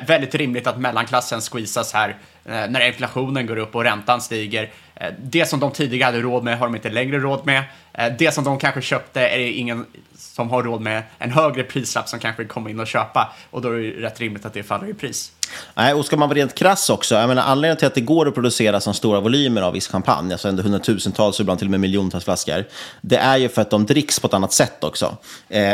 [0.08, 2.10] väldigt rimligt att mellanklassen squeezas här
[2.45, 4.71] eh, när inflationen går upp och räntan stiger.
[4.96, 7.64] Eh, det som de tidigare hade råd med har de inte längre råd med.
[7.94, 9.86] Eh, det som de kanske köpte är det ingen
[10.18, 13.34] som har råd med en högre prislapp som kanske kommer in och köpa.
[13.50, 15.32] Och då är det rätt rimligt att det faller i pris.
[15.74, 18.28] Nej, och ska man vara rent krass också, jag menar, anledningen till att det går
[18.28, 21.80] att producera så stora volymer av viss champagne, alltså ändå hundratusentals, ibland till och med
[21.80, 22.66] miljontals flaskor,
[23.02, 25.18] det är ju för att de dricks på ett annat sätt också.
[25.50, 25.74] Eh,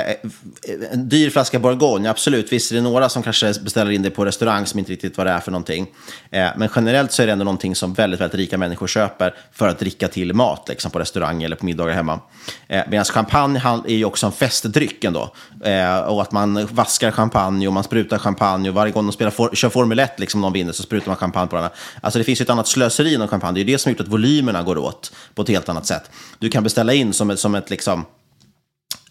[0.91, 4.25] en dyr flaska Bourgogne, absolut, visst är det några som kanske beställer in det på
[4.25, 5.87] restaurang som inte riktigt vad det är för någonting.
[6.31, 9.08] Eh, men generellt så är det ändå någonting som väldigt, väldigt rika människor köper
[9.51, 12.19] för att dricka till mat, liksom på restaurang eller på middagar hemma.
[12.67, 15.33] Eh, Medan champagne är ju också en festdryck ändå.
[15.63, 19.31] Eh, och att man vaskar champagne och man sprutar champagne och varje gång de spelar
[19.31, 21.69] for, kör Formel 1, liksom någon vinner, så sprutar man champagne på den.
[22.01, 23.53] Alltså det finns ju ett annat slöseri inom champagne.
[23.53, 25.85] Det är ju det som har gjort att volymerna går åt på ett helt annat
[25.85, 26.11] sätt.
[26.39, 28.05] Du kan beställa in som ett, som ett liksom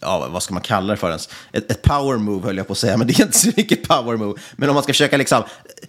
[0.01, 1.29] ja, vad ska man kalla det för ens?
[1.53, 3.89] Ett, ett, power move höll jag på att säga, men det är inte så mycket
[3.89, 4.41] power move.
[4.57, 5.43] Men om man ska försöka liksom,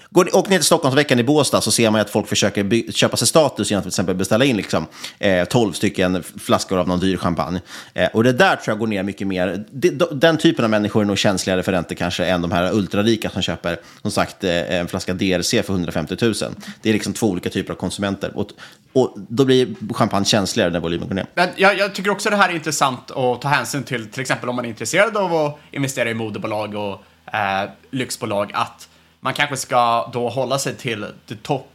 [0.09, 3.17] går, åk ner till Stockholmsveckan i Båstad så ser man att folk försöker by, köpa
[3.17, 4.87] sig status genom att till exempel beställa in liksom,
[5.19, 7.61] eh, 12 stycken flaskor av någon dyr champagne.
[7.93, 9.65] Eh, och det där tror jag går ner mycket mer.
[9.71, 13.29] Det, den typen av människor är nog känsligare för räntor kanske än de här ultrarika
[13.29, 16.33] som köper, som sagt, eh, en flaska DRC för 150 000.
[16.81, 18.31] Det är liksom två olika typer av konsumenter.
[18.37, 18.47] Och,
[18.93, 21.25] och då blir champagne känsligare när volymen går ner.
[21.35, 24.49] Men jag, jag tycker också det här är intressant att ta hänsyn till till exempel
[24.49, 29.57] om man är intresserad av att investera i moderbolag och eh, lyxbolag, att man kanske
[29.57, 31.05] ska då hålla sig till
[31.41, 31.67] topp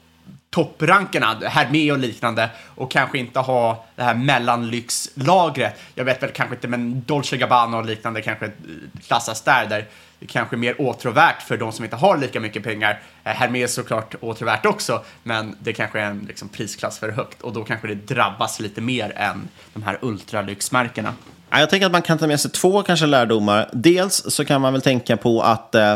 [0.50, 5.80] topprankerna, Hermé och liknande, och kanske inte ha det här mellanlyxlagret.
[5.94, 8.52] Jag vet väl kanske inte, men Dolce Gabbana och liknande kanske eh,
[9.06, 9.86] klassas där, där
[10.18, 13.00] det kanske är mer åtråvärt för de som inte har lika mycket pengar.
[13.24, 17.52] Eh, Hermes såklart åtråvärt också, men det kanske är en liksom, prisklass för högt och
[17.52, 21.14] då kanske det drabbas lite mer än de här ultralyxmärkena.
[21.60, 23.68] Jag tänker att man kan ta med sig två kanske lärdomar.
[23.72, 25.94] Dels så kan man väl tänka på att eh,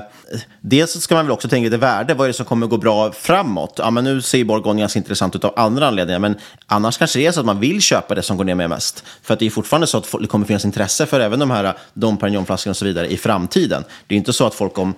[0.60, 2.14] dels ska man väl också tänka lite värde.
[2.14, 3.74] Vad är det som kommer gå bra framåt?
[3.78, 7.26] Ja, men nu ser Borgon ganska intressant ut av andra anledningar, men annars kanske det
[7.26, 9.04] är så att man vill köpa det som går ner med mest.
[9.22, 11.64] För att det är fortfarande så att det kommer finnas intresse för även de här
[11.64, 13.84] eh, Dom Pérignon-flaskorna och så vidare i framtiden.
[14.06, 14.94] Det är inte så att folk om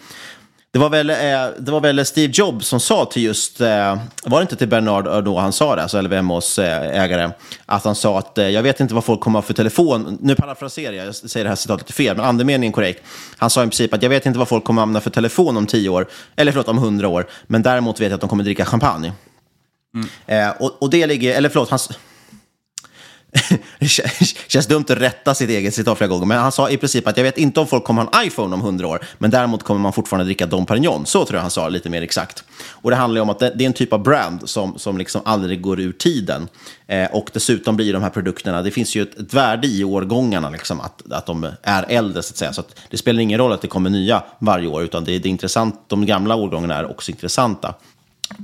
[0.73, 1.17] det var, väl, eh,
[1.59, 5.25] det var väl Steve Jobs som sa till just, eh, var det inte till Bernard
[5.25, 7.31] då han sa det, alltså LVMHs eh, ägare,
[7.67, 10.93] att han sa att jag vet inte vad folk kommer ha för telefon, nu parafraserar
[10.93, 13.03] jag, jag säger det här citatet lite fel, men andemeningen är korrekt.
[13.37, 15.67] Han sa i princip att jag vet inte vad folk kommer använda för telefon om
[15.67, 16.07] tio år,
[16.37, 19.13] eller förlåt om hundra år, men däremot vet jag att de kommer dricka champagne.
[20.29, 20.53] Mm.
[20.59, 21.91] och, och det ligger, eller förlåt, hans,
[23.79, 23.89] det
[24.49, 27.17] känns dumt att rätta sitt eget citat flera gånger, men han sa i princip att
[27.17, 29.81] jag vet inte om folk kommer ha en iPhone om hundra år, men däremot kommer
[29.81, 31.07] man fortfarande dricka Dom Perignon.
[31.07, 32.45] Så tror jag han sa, lite mer exakt.
[32.69, 34.99] Och det handlar ju om att det, det är en typ av brand som, som
[34.99, 36.49] liksom aldrig går ur tiden.
[36.87, 40.51] Eh, och dessutom blir de här produkterna, det finns ju ett, ett värde i årgångarna,
[40.51, 42.53] liksom, att, att de är äldre så att säga.
[42.53, 45.29] Så att det spelar ingen roll att det kommer nya varje år, utan det, det
[45.29, 47.75] är intressant, de gamla årgångarna är också intressanta.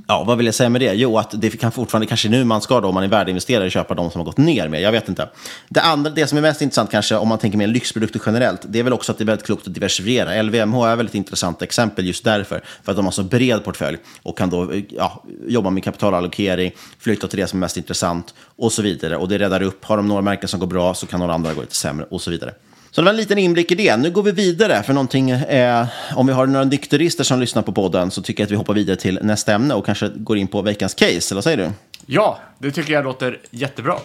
[0.07, 0.93] Ja, vad vill jag säga med det?
[0.93, 3.95] Jo, att det kan fortfarande, kanske nu man ska då, om man är värdeinvesterare, köpa
[3.95, 4.79] de som har gått ner mer.
[4.79, 5.29] Jag vet inte.
[5.69, 8.79] Det andra, det som är mest intressant kanske, om man tänker mer lyxprodukter generellt, det
[8.79, 10.41] är väl också att det är väldigt klokt att diversifiera.
[10.41, 13.97] LVMH är väl ett intressant exempel just därför, för att de har så bred portfölj
[14.23, 18.71] och kan då ja, jobba med kapitalallokering, flytta till det som är mest intressant och
[18.71, 19.17] så vidare.
[19.17, 21.53] Och det räddar upp, har de några märken som går bra så kan några andra
[21.53, 22.53] gå lite sämre och så vidare.
[22.91, 23.97] Så det var en liten inblick i det.
[23.97, 25.29] Nu går vi vidare för någonting.
[25.29, 28.55] Eh, om vi har några nykterister som lyssnar på podden så tycker jag att vi
[28.55, 31.11] hoppar vidare till nästa ämne och kanske går in på veckans case.
[31.11, 31.71] Eller vad säger du?
[32.05, 33.95] Ja, det tycker jag låter jättebra.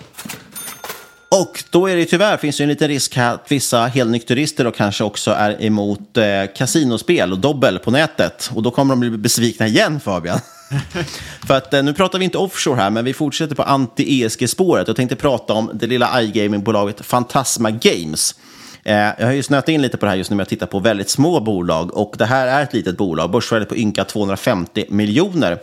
[1.40, 4.74] Och då är det tyvärr, finns det en liten risk här att vissa helnykterister och
[4.74, 6.24] kanske också är emot eh,
[6.56, 8.50] kasinospel och dobbel på nätet.
[8.54, 10.38] Och då kommer de bli besvikna igen Fabian.
[11.46, 14.86] För att eh, nu pratar vi inte offshore här, men vi fortsätter på anti-ESG-spåret.
[14.88, 18.34] Jag tänkte prata om det lilla iGaming-bolaget Fantasma Games.
[18.84, 20.66] Eh, jag har ju snöat in lite på det här just nu med att titta
[20.66, 24.84] på väldigt små bolag och det här är ett litet bolag, börsvärdet på ynka 250
[24.88, 25.58] miljoner.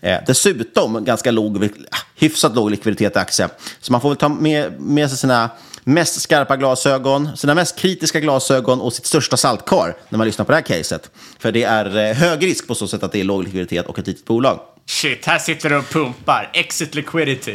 [0.00, 1.70] Eh, dessutom ganska låg, eh,
[2.16, 3.48] hyfsat låg likviditet i aktien.
[3.80, 5.50] Så man får väl ta med, med sig sina
[5.84, 10.52] mest skarpa glasögon, sina mest kritiska glasögon och sitt största saltkar när man lyssnar på
[10.52, 11.10] det här caset.
[11.38, 13.98] För det är eh, hög risk på så sätt att det är låg likviditet och
[13.98, 14.60] ett litet bolag.
[14.86, 16.50] Shit, här sitter du och pumpar.
[16.52, 17.54] Exit liquidity.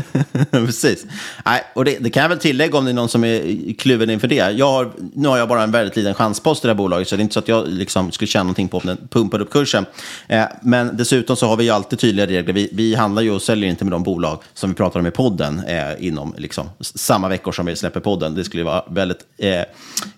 [0.50, 1.06] Precis.
[1.44, 4.10] Nej, och det, det, kan jag väl tillägga om det är någon som är kluven
[4.10, 4.34] inför det.
[4.50, 7.16] Jag har, nu har jag bara en väldigt liten chanspost i det här bolaget, så
[7.16, 9.50] det är inte så att jag liksom skulle tjäna någonting på om den pumpar upp
[9.50, 9.86] kursen.
[10.28, 12.54] Eh, men dessutom så har vi ju alltid tydliga regler.
[12.54, 15.10] Vi, vi handlar ju och säljer inte med de bolag som vi pratar om i
[15.10, 18.34] podden eh, inom liksom, samma veckor som vi släpper podden.
[18.34, 19.62] Det skulle vara väldigt, eh,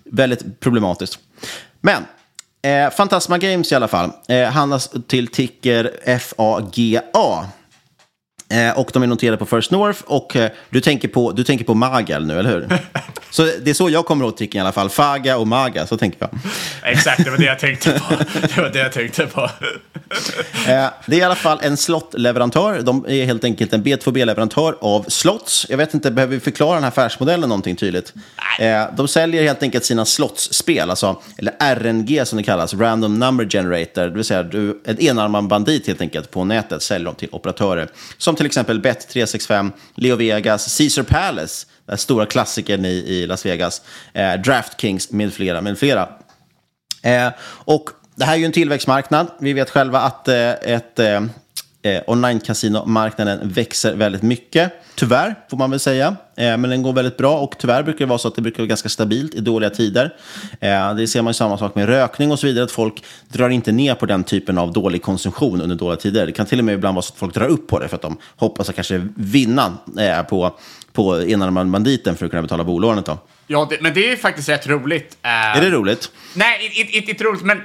[0.03, 1.19] väldigt problematiskt.
[1.81, 2.03] Men
[2.67, 4.11] Eh, Fantasma Games i alla fall.
[4.27, 7.01] Eh, handlas till ticker FAGA.
[8.49, 11.65] Eh, och de är noterade på First North och eh, du, tänker på, du tänker
[11.65, 12.67] på Magal nu, eller hur?
[13.31, 14.89] så det är så jag kommer ihåg tricken i alla fall.
[14.89, 16.29] Faga och Maga, så tänker jag.
[16.91, 18.15] Exakt, det var det jag tänkte på.
[18.55, 19.41] Det var det jag tänkte på.
[19.41, 22.81] eh, det är i alla fall en slottleverantör.
[22.81, 25.65] De är helt enkelt en B2B-leverantör av slots.
[25.69, 28.13] Jag vet inte, behöver vi förklara den här affärsmodellen någonting tydligt?
[28.59, 33.45] Eh, de säljer helt enkelt sina slottsspel, alltså, eller RNG som det kallas, Random Number
[33.49, 34.01] Generator.
[34.01, 37.87] Det vill säga du, en enarmad bandit helt enkelt på nätet säljer de till operatörer.
[38.17, 43.81] Som till exempel Bet365, Leo Vegas, Caesar Palace, den stora klassikern i, i Las Vegas,
[44.13, 45.61] eh, DraftKings med flera.
[45.61, 46.09] Med flera.
[47.03, 49.27] Eh, och det här är ju en tillväxtmarknad.
[49.39, 51.21] Vi vet själva att eh, ett eh,
[51.81, 54.73] eh, eh, online-casinomarknaden växer väldigt mycket.
[54.95, 56.15] Tyvärr, får man väl säga.
[56.35, 58.57] Eh, men den går väldigt bra och tyvärr brukar det vara så att det brukar
[58.57, 60.15] vara ganska stabilt i dåliga tider.
[60.59, 63.49] Eh, det ser man ju samma sak med rökning och så vidare, att folk drar
[63.49, 66.25] inte ner på den typen av dålig konsumtion under dåliga tider.
[66.25, 67.95] Det kan till och med ibland vara så att folk drar upp på det för
[67.95, 70.57] att de hoppas att kanske vinna eh, på,
[70.93, 73.05] på enarmade banditen för att kunna betala bolånet.
[73.05, 73.17] Då.
[73.49, 75.17] Ja, det, men det är faktiskt rätt roligt.
[75.25, 76.11] Uh, är det roligt?
[76.33, 77.57] Nej, inte, roligt, men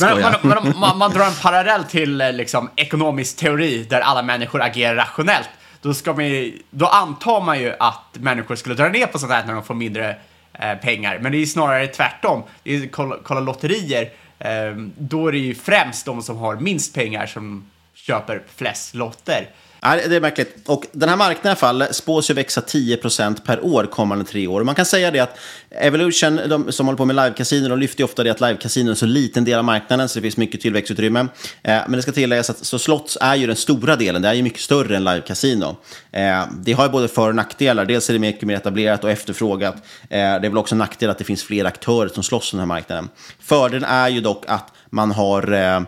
[0.00, 4.62] man, man, man, man, drar en parallell till eh, liksom, ekonomisk teori där alla människor
[4.62, 5.48] agerar rationellt.
[5.82, 9.46] Då, ska man, då antar man ju att människor skulle dra ner på sånt här
[9.46, 10.16] när de får mindre
[10.52, 11.18] eh, pengar.
[11.18, 12.42] Men det är snarare tvärtom.
[12.62, 16.94] Det är, kolla, kolla lotterier, eh, då är det ju främst de som har minst
[16.94, 19.48] pengar som köper flest lotter.
[19.82, 20.56] Nej, det är märkligt.
[20.66, 24.46] Och den här marknaden i alla fall spås ju växa 10% per år kommande tre
[24.46, 24.64] år.
[24.64, 25.38] Man kan säga det att
[25.70, 28.90] Evolution, de som håller på med live-casino, de lyfter ju ofta det att live-casino är
[28.90, 31.20] en så liten del av marknaden så det finns mycket tillväxtutrymme.
[31.20, 31.26] Eh,
[31.62, 34.42] men det ska tilläggas att så slots är ju den stora delen, det är ju
[34.42, 35.76] mycket större än live-casino.
[36.12, 39.10] Eh, det har ju både för och nackdelar, dels är det mycket mer etablerat och
[39.10, 39.74] efterfrågat.
[39.74, 42.56] Eh, det är väl också en nackdel att det finns fler aktörer som slåss på
[42.56, 43.08] den här marknaden.
[43.40, 45.80] Fördelen är ju dock att man har eh,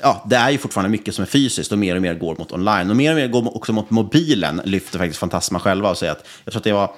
[0.00, 2.52] ja, det är ju fortfarande mycket som är fysiskt och mer och mer går mot
[2.52, 2.90] online.
[2.90, 6.26] Och mer och mer går också mot mobilen, lyfter faktiskt Fantasma själva och säger att
[6.44, 6.94] jag tror att det var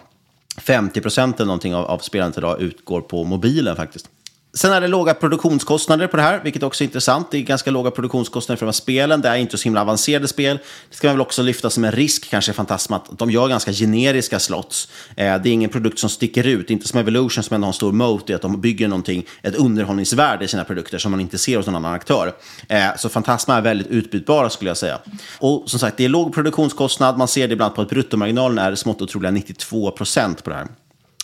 [0.56, 4.08] 50 procent eller någonting av, av spelandet idag utgår på mobilen faktiskt.
[4.54, 7.30] Sen är det låga produktionskostnader på det här, vilket också är intressant.
[7.30, 9.20] Det är ganska låga produktionskostnader för de här spelen.
[9.20, 10.58] Det är inte så himla avancerade spel.
[10.90, 13.72] Det ska man väl också lyfta som en risk kanske Fantasma, att de gör ganska
[13.72, 14.88] generiska slots.
[15.16, 17.74] Eh, det är ingen produkt som sticker ut, inte som Evolution som ändå har en
[17.74, 21.38] stor moat i att de bygger någonting, ett underhållningsvärde i sina produkter som man inte
[21.38, 22.32] ser hos någon annan aktör.
[22.68, 24.98] Eh, så Fantasma är väldigt utbytbara skulle jag säga.
[25.38, 27.18] Och som sagt, det är låg produktionskostnad.
[27.18, 30.66] Man ser det ibland på att bruttomarginalen är smått otroliga 92 procent på det här.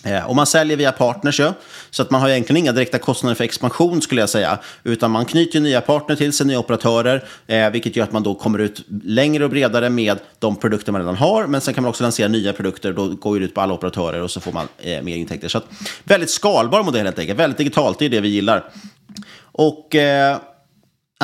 [0.06, 1.54] Eh, och man säljer via partners, ja.
[1.90, 4.58] så att man har egentligen inga direkta kostnader för expansion skulle jag säga.
[4.84, 8.34] Utan man knyter nya partner till sig, nya operatörer, eh, vilket gör att man då
[8.34, 11.46] kommer ut längre och bredare med de produkter man redan har.
[11.46, 14.22] Men sen kan man också lansera nya produkter, då går det ut på alla operatörer
[14.22, 15.48] och så får man eh, mer intäkter.
[15.48, 15.66] Så att,
[16.04, 18.64] väldigt skalbar modell helt enkelt, väldigt digitalt, det är det vi gillar.
[19.52, 19.94] Och...
[19.94, 20.38] Eh,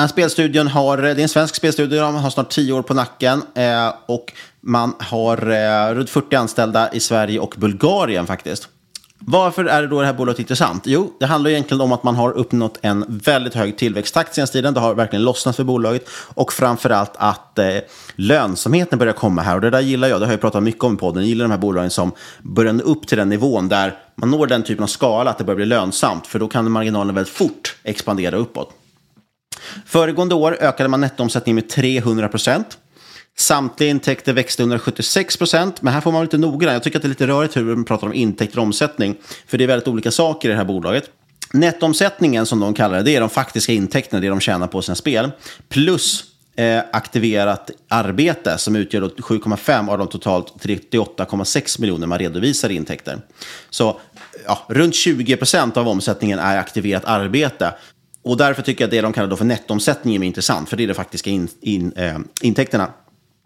[0.09, 3.93] spelstudion har, det är en svensk spelstudio, de har snart tio år på nacken eh,
[4.05, 8.69] och man har eh, runt 40 anställda i Sverige och Bulgarien faktiskt.
[9.25, 10.83] Varför är det då det här bolaget intressant?
[10.87, 14.73] Jo, det handlar egentligen om att man har uppnått en väldigt hög tillväxttakt senaste tiden.
[14.73, 17.77] Det har verkligen lossnat för bolaget och framförallt att eh,
[18.15, 19.55] lönsamheten börjar komma här.
[19.55, 21.23] Och det där gillar jag, det har jag pratat mycket om i podden.
[21.23, 24.63] Jag gillar de här bolagen som börjar upp till den nivån där man når den
[24.63, 26.27] typen av skala att det börjar bli lönsamt.
[26.27, 28.69] För då kan marginalen väldigt fort expandera uppåt.
[29.85, 32.77] Föregående år ökade man nettoomsättningen med 300 procent.
[33.37, 36.73] Samtliga intäkter växte 176 procent, men här får man vara lite noggrann.
[36.73, 39.15] Jag tycker att det är lite rörigt hur man pratar om intäkter och omsättning,
[39.47, 41.09] för det är väldigt olika saker i det här bolaget.
[41.53, 44.95] Nettomsättningen som de kallar det, det är de faktiska intäkterna, det de tjänar på sina
[44.95, 45.31] spel,
[45.69, 46.23] plus
[46.55, 53.19] eh, aktiverat arbete som utgör 7,5 av de totalt 38,6 miljoner man redovisar i intäkter.
[53.69, 53.99] Så
[54.45, 57.73] ja, runt 20 procent av omsättningen är aktiverat arbete.
[58.23, 60.87] Och därför tycker jag att det de kallar för nettoomsättningen är intressant, för det är
[60.87, 62.89] de faktiska in, in, eh, intäkterna.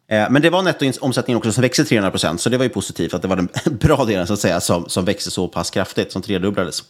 [0.09, 3.13] Eh, men det var nettoomsättningen också som växte 300 procent, så det var ju positivt
[3.13, 6.11] att det var den bra delen så att säga som, som växte så pass kraftigt,
[6.11, 6.83] som tredubblades.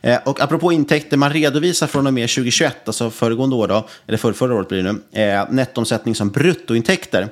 [0.00, 4.18] Eh, och apropå intäkter, man redovisar från och med 2021, alltså föregående år då, eller
[4.18, 7.28] för, förra året blir det nu, eh, nettoomsättning som bruttointäkter.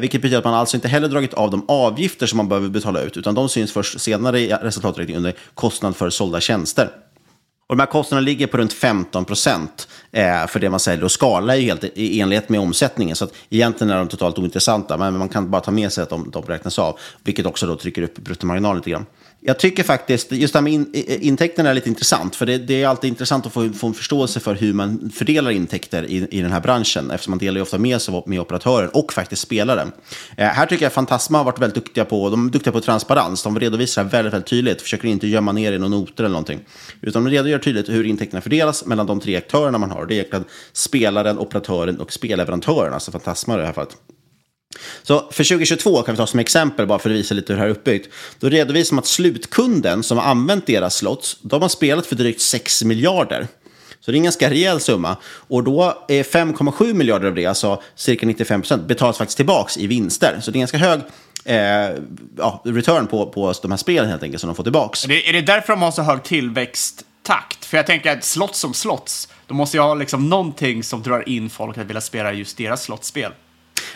[0.00, 3.00] vilket betyder att man alltså inte heller dragit av de avgifter som man behöver betala
[3.02, 6.90] ut, utan de syns först senare i resultaträkningen under kostnad för sålda tjänster.
[7.70, 11.04] Och de här kostnaderna ligger på runt 15 procent eh, för det man säljer.
[11.04, 13.16] Och skala är ju helt i enlighet med omsättningen.
[13.16, 14.96] Så att egentligen är de totalt ointressanta.
[14.96, 16.98] Men man kan bara ta med sig att de, de räknas av.
[17.24, 19.06] Vilket också då trycker upp bruttomarginalen lite grann.
[19.42, 22.36] Jag tycker faktiskt, just det här med in, intäkterna är lite intressant.
[22.36, 25.50] För det, det, är alltid intressant att få, få en förståelse för hur man fördelar
[25.50, 27.10] intäkter i, i den här branschen.
[27.10, 29.92] Eftersom man delar ju ofta med sig med operatören och faktiskt spelaren.
[30.36, 33.42] Eh, här tycker jag Fantasma har varit väldigt duktiga på, de är duktiga på transparens.
[33.42, 36.60] De redovisar väldigt, väldigt tydligt, försöker inte gömma ner i några noter eller någonting.
[37.00, 40.06] Utan de redogör tydligt hur intäkterna fördelas mellan de tre aktörerna man har.
[40.06, 43.96] Det är egentligen spelaren, operatören och spelleverantören, alltså Fantasma i det här fallet.
[45.02, 47.60] Så för 2022 kan vi ta som exempel, bara för att visa lite hur det
[47.60, 48.08] här är uppbyggt.
[48.38, 52.40] Då redovisar man att slutkunden som har använt deras slots, de har spelat för drygt
[52.40, 53.46] 6 miljarder.
[54.00, 55.16] Så det är en ganska rejäl summa.
[55.24, 59.86] Och då är 5,7 miljarder av det, alltså cirka 95 procent, betalas faktiskt tillbaka i
[59.86, 60.38] vinster.
[60.40, 61.00] Så det är en ganska hög
[61.44, 62.02] eh,
[62.38, 64.98] ja, return på, på de här spelen helt enkelt som de får tillbaka.
[65.04, 67.64] Är det, är det därför de har så hög tillväxttakt?
[67.64, 71.28] För jag tänker att slots som slots, de måste ju ha liksom någonting som drar
[71.28, 73.32] in folk att vilja spela just deras slottspel.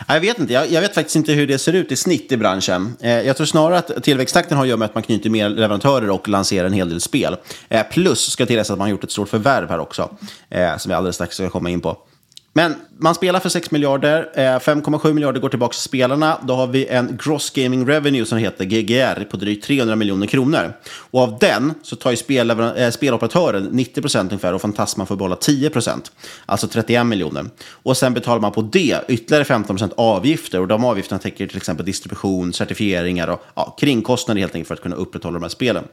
[0.08, 2.36] Jag vet inte, jag, jag, vet faktiskt inte hur det ser ut i snitt i
[2.36, 2.96] branschen.
[3.00, 6.10] Eh, jag tror snarare att tillväxttakten har att göra med att man knyter mer leverantörer
[6.10, 7.36] och lanserar en hel del spel.
[7.68, 10.16] Eh, plus ska tilläggas att man har gjort ett stort förvärv här också,
[10.50, 11.98] eh, som vi alldeles strax ska komma in på.
[12.56, 16.38] Men man spelar för 6 miljarder, eh, 5,7 miljarder går tillbaka till spelarna.
[16.42, 20.72] Då har vi en gross gaming revenue som heter GGR på drygt 300 miljoner kronor.
[21.10, 25.06] Och av den så tar ju spel, äh, eh, speloperatören 90 procent ungefär och Fantasma
[25.06, 26.12] får behålla 10 procent.
[26.46, 27.44] Alltså 31 miljoner.
[27.68, 31.56] Och sen betalar man på det ytterligare 15 procent avgifter och de avgifterna täcker till
[31.56, 35.84] exempel distribution, certifieringar och ja, kringkostnader helt enkelt för att kunna upprätthålla de här spelen.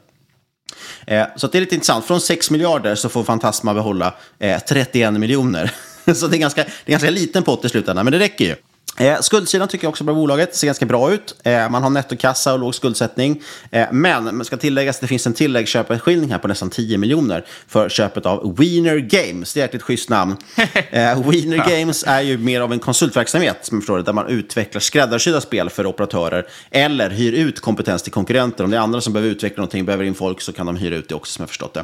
[1.07, 2.05] Eh, så det är lite intressant.
[2.05, 5.71] Från 6 miljarder så får Fantasma behålla eh, 31 miljoner.
[6.15, 8.55] Så det är, ganska, det är ganska liten pott i slutändan, men det räcker ju.
[8.97, 11.35] Eh, skuldsidan tycker jag också på bolaget ser ganska bra ut.
[11.43, 13.41] Eh, man har nettokassa och låg skuldsättning.
[13.71, 17.45] Eh, men man ska tilläggas att det finns en tilläggsköpeskilling här på nästan 10 miljoner
[17.67, 19.53] för köpet av Wiener Games.
[19.53, 20.37] Det är ett schysst namn.
[21.25, 24.79] Wiener Games är ju mer av en konsultverksamhet som jag förstår det, där man utvecklar
[24.79, 28.63] skräddarsydda spel för operatörer eller hyr ut kompetens till konkurrenter.
[28.63, 30.95] Om det är andra som behöver utveckla någonting, behöver in folk, så kan de hyra
[30.95, 31.77] ut det också som jag förstått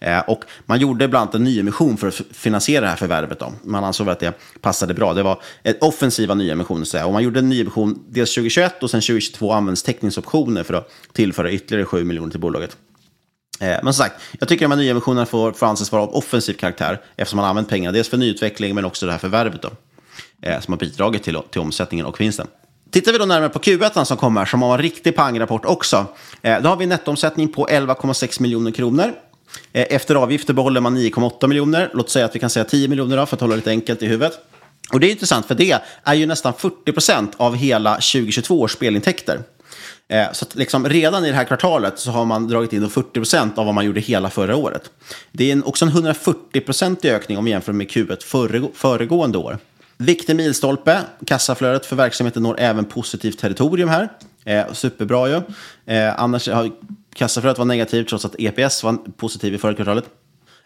[0.00, 0.24] det.
[0.26, 3.38] Och man gjorde bland annat en nyemission för att finansiera det här förvärvet.
[3.38, 3.52] Då.
[3.62, 5.14] Man ansåg att det passade bra.
[5.14, 5.82] Det var ett
[6.54, 6.84] nyemissioner.
[6.84, 7.06] Så här.
[7.06, 11.50] Och man gjorde en nyemission dels 2021 och sen 2022 används teckningsoptioner för att tillföra
[11.50, 12.76] ytterligare 7 miljoner till bolaget.
[13.60, 16.14] Eh, men som sagt, jag tycker att de här nyemissionerna får, får anses vara av
[16.14, 19.70] offensiv karaktär eftersom man använt pengarna dels för nyutveckling men också det här förvärvet då,
[20.42, 22.46] eh, som har bidragit till, till omsättningen och vinsten.
[22.90, 26.06] Tittar vi då närmare på Q1 som kommer, som har en riktig pangrapport också,
[26.42, 29.12] eh, då har vi en nettoomsättning på 11,6 miljoner kronor.
[29.72, 31.90] Eh, efter avgifter behåller man 9,8 miljoner.
[31.94, 34.02] Låt säga att vi kan säga 10 miljoner då, för att hålla det lite enkelt
[34.02, 34.38] i huvudet.
[34.92, 38.72] Och det är intressant för det är ju nästan 40 procent av hela 2022 års
[38.72, 39.40] spelintäkter.
[40.08, 43.58] Eh, så liksom redan i det här kvartalet så har man dragit in 40 procent
[43.58, 44.90] av vad man gjorde hela förra året.
[45.32, 49.58] Det är också en 140 procentig ökning om vi jämför med Q1 föregående år.
[49.96, 54.08] Viktig milstolpe, kassaflödet för verksamheten når även positivt territorium här.
[54.44, 55.40] Eh, superbra ju.
[55.94, 56.70] Eh, annars har
[57.14, 60.04] kassaflödet var negativt trots att EPS var positiv i förra kvartalet.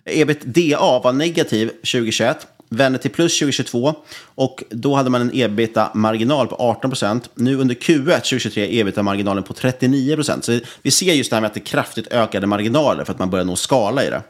[0.05, 3.95] Ebitda var negativ 2021 vände till plus 2022
[4.35, 7.31] och då hade man en ebita-marginal på 18 procent.
[7.35, 10.45] Nu under Q1 2023 är ebita-marginalen på 39 procent.
[10.45, 13.19] Så vi ser just det här med att det är kraftigt ökade marginaler för att
[13.19, 14.23] man börjar nå skala i det.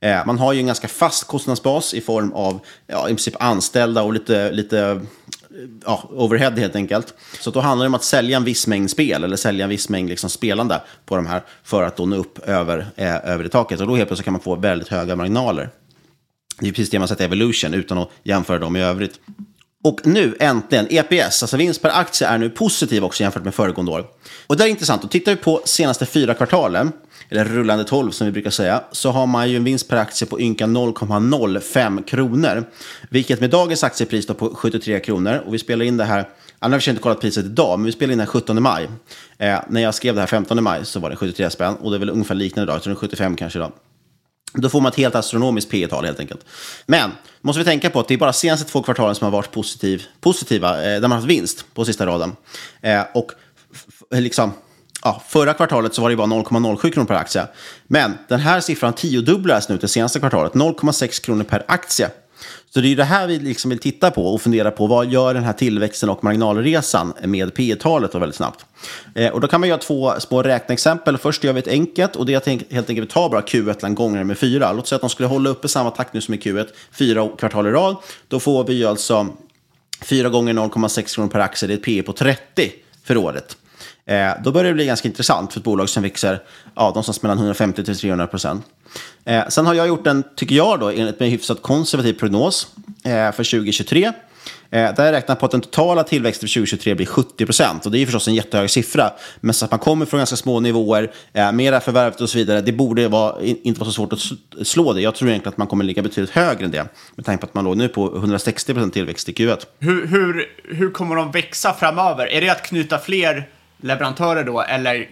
[0.00, 4.02] Eh, man har ju en ganska fast kostnadsbas i form av ja, i princip anställda
[4.02, 5.00] och lite, lite
[5.84, 7.14] ja, overhead helt enkelt.
[7.40, 9.88] Så då handlar det om att sälja en viss mängd spel eller sälja en viss
[9.88, 13.50] mängd liksom spelande på de här för att då nå upp över, eh, över det
[13.50, 13.80] taket.
[13.80, 15.70] Och då helt plötsligt kan man få väldigt höga marginaler.
[16.62, 19.20] Det är precis det man sett i Evolution utan att jämföra dem i övrigt.
[19.84, 23.92] Och nu äntligen, EPS, alltså vinst per aktie, är nu positiv också jämfört med föregående
[23.92, 24.06] år.
[24.46, 26.92] Och det är intressant, och tittar vi på senaste fyra kvartalen,
[27.28, 30.28] eller rullande 12 som vi brukar säga, så har man ju en vinst per aktie
[30.28, 32.64] på ynka 0,05 kronor.
[33.10, 36.86] Vilket med dagens aktiepris då på 73 kronor, och vi spelar in det här, annars
[36.86, 38.88] har inte kollat priset idag, men vi spelar in det här 17 maj.
[39.38, 41.96] Eh, när jag skrev det här 15 maj så var det 73 spänn, och det
[41.96, 43.72] är väl ungefär liknande idag, jag tror det är 75 kanske idag.
[44.54, 46.40] Då får man ett helt astronomiskt P tal helt enkelt.
[46.86, 49.50] Men måste vi tänka på att det är bara senaste två kvartalen som har varit
[49.50, 52.36] positiv, positiva, eh, där man har haft vinst på sista raden.
[52.80, 53.32] Eh, och
[54.10, 54.52] liksom,
[55.02, 57.46] ja, förra kvartalet så var det bara 0,07 kronor per aktie.
[57.86, 62.10] Men den här siffran tiodubblades nu till senaste kvartalet, 0,6 kronor per aktie.
[62.70, 64.86] Så det är det här vi liksom vill titta på och fundera på.
[64.86, 68.66] Vad gör den här tillväxten och marginalresan med P talet väldigt snabbt?
[69.14, 71.18] Eh, och då kan man göra två små räkneexempel.
[71.18, 74.24] Först gör vi ett enkelt och det är att helt enkelt ta bara Q1 gånger
[74.24, 74.72] med 4.
[74.72, 77.66] Låt säga att de skulle hålla uppe samma takt nu som i Q1, fyra kvartal
[77.66, 77.96] i rad.
[78.28, 79.26] Då får vi alltså
[80.00, 82.72] 4 gånger 0,6 kronor per aktie, det är ett P på 30
[83.04, 83.56] för året.
[84.06, 86.42] Eh, då börjar det bli ganska intressant för ett bolag som växer
[86.74, 88.64] ja, någonstans mellan 150 till 300 procent.
[89.24, 92.66] Eh, sen har jag gjort en, tycker jag, då, enligt mig hyfsat konservativ prognos
[93.04, 94.12] eh, för 2023.
[94.70, 97.86] Eh, där jag räknar på att den totala tillväxten för 2023 blir 70 procent.
[97.86, 99.10] Och det är förstås en jättehög siffra.
[99.40, 102.60] Men så att man kommer från ganska små nivåer, eh, mera förvärvet och så vidare.
[102.60, 105.00] Det borde vara, inte vara så svårt att slå det.
[105.00, 106.88] Jag tror egentligen att man kommer ligga betydligt högre än det.
[107.14, 109.66] Med tanke på att man låg nu på 160 procent tillväxt i Q1.
[109.78, 112.26] Hur, hur, hur kommer de växa framöver?
[112.26, 113.48] Är det att knyta fler
[113.82, 114.60] leverantörer då?
[114.60, 115.08] Eller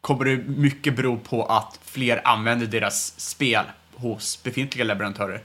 [0.00, 3.64] kommer det mycket bero på att fler använder deras spel
[3.94, 5.40] hos befintliga leverantörer?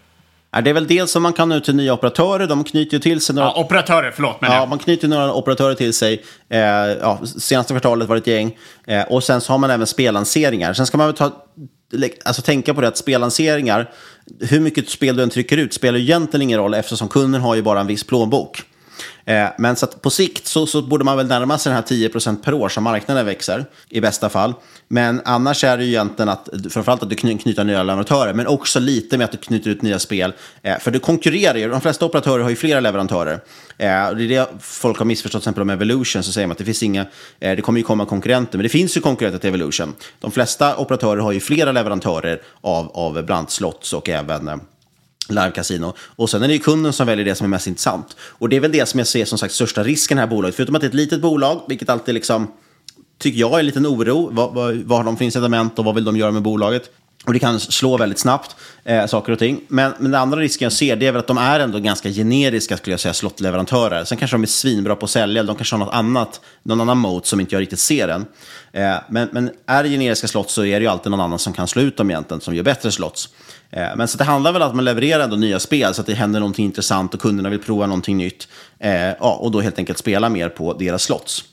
[0.63, 2.47] det är väl dels som man kan ut till nya operatörer.
[2.47, 3.47] De knyter ju till sig några...
[3.47, 4.41] Ja, operatörer, förlåt.
[4.41, 6.23] Men ja, man knyter några operatörer till sig.
[6.49, 8.57] Eh, ja, senaste kvartalet var det ett gäng.
[8.87, 10.73] Eh, och sen så har man även spellanseringar.
[10.73, 11.31] Sen ska man väl ta,
[12.25, 13.89] alltså, tänka på det att spellanseringar,
[14.39, 17.61] hur mycket spel du än trycker ut, spelar egentligen ingen roll eftersom kunden har ju
[17.61, 18.63] bara en viss plånbok.
[19.25, 22.43] Eh, men så på sikt så, så, borde man väl närma sig den här 10%
[22.43, 24.53] per år som marknaden växer, i bästa fall.
[24.87, 28.79] Men annars är det ju egentligen att, framförallt att du knyter nya leverantörer, men också
[28.79, 30.33] lite med att du knyter ut nya spel.
[30.61, 33.33] Eh, för du konkurrerar ju, de flesta operatörer har ju flera leverantörer.
[33.77, 36.57] Eh, det är det folk har missförstått, till exempel om Evolution, så säger man att
[36.57, 37.01] det finns inga,
[37.39, 39.93] eh, det kommer ju komma konkurrenter, men det finns ju konkurrenter till Evolution.
[40.19, 44.55] De flesta operatörer har ju flera leverantörer av, av bland slots och även eh,
[45.33, 45.93] live-casino.
[45.97, 48.15] Och sen är det ju kunden som väljer det som är mest intressant.
[48.21, 50.35] Och det är väl det som jag ser som sagt största risken i det här
[50.35, 50.55] bolaget.
[50.55, 52.47] Förutom att det är ett litet bolag, vilket alltid liksom,
[53.17, 54.29] tycker jag är en liten oro.
[54.31, 56.91] Vad, vad, vad har de för incitament och vad vill de göra med bolaget?
[57.25, 59.61] Och det kan slå väldigt snabbt, eh, saker och ting.
[59.67, 62.09] Men, men den andra risken jag ser det är väl att de är ändå ganska
[62.09, 64.03] generiska, skulle jag säga, slottleverantörer.
[64.03, 66.97] Sen kanske de är svinbra på att sälja, de kanske har något annat, någon annan
[66.97, 68.25] mode som inte jag riktigt ser än.
[68.71, 71.53] Eh, men, men är det generiska slott så är det ju alltid någon annan som
[71.53, 73.29] kan slå ut dem egentligen, som gör bättre slots.
[73.69, 76.07] Eh, men så det handlar väl om att man levererar ändå nya spel så att
[76.07, 78.47] det händer någonting intressant och kunderna vill prova någonting nytt.
[78.79, 81.43] Eh, ja, och då helt enkelt spela mer på deras slots.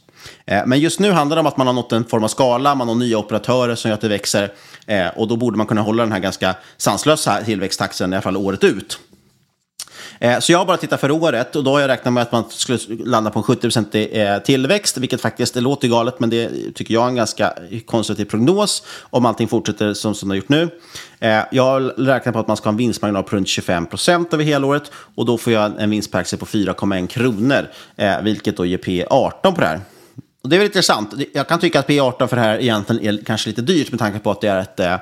[0.47, 2.75] Eh, men just nu handlar det om att man har nått en form av skala,
[2.75, 4.53] man har nya operatörer som gör att det växer.
[4.87, 8.37] Eh, och då borde man kunna hålla den här ganska sanslösa tillväxttakten i alla fall
[8.37, 8.99] året ut.
[10.21, 12.33] Eh, så jag har bara tittat för året och då har jag räknat med att
[12.33, 16.95] man skulle landa på en 70% tillväxt, vilket faktiskt det låter galet, men det tycker
[16.95, 17.53] jag är en ganska
[17.87, 20.69] konservativ prognos om allting fortsätter som, som det har gjort nu.
[21.51, 24.91] Jag har räknat på att man ska ha en vinstmarginal på runt 25% över helåret
[25.15, 27.69] och då får jag en vinst per aktie på 4,1 kronor,
[28.23, 29.81] vilket då ger P 18 på det här.
[30.43, 31.15] Och det är väl intressant.
[31.33, 34.19] Jag kan tycka att P18 för det här egentligen är kanske lite dyrt med tanke
[34.19, 34.97] på att det är ett eh,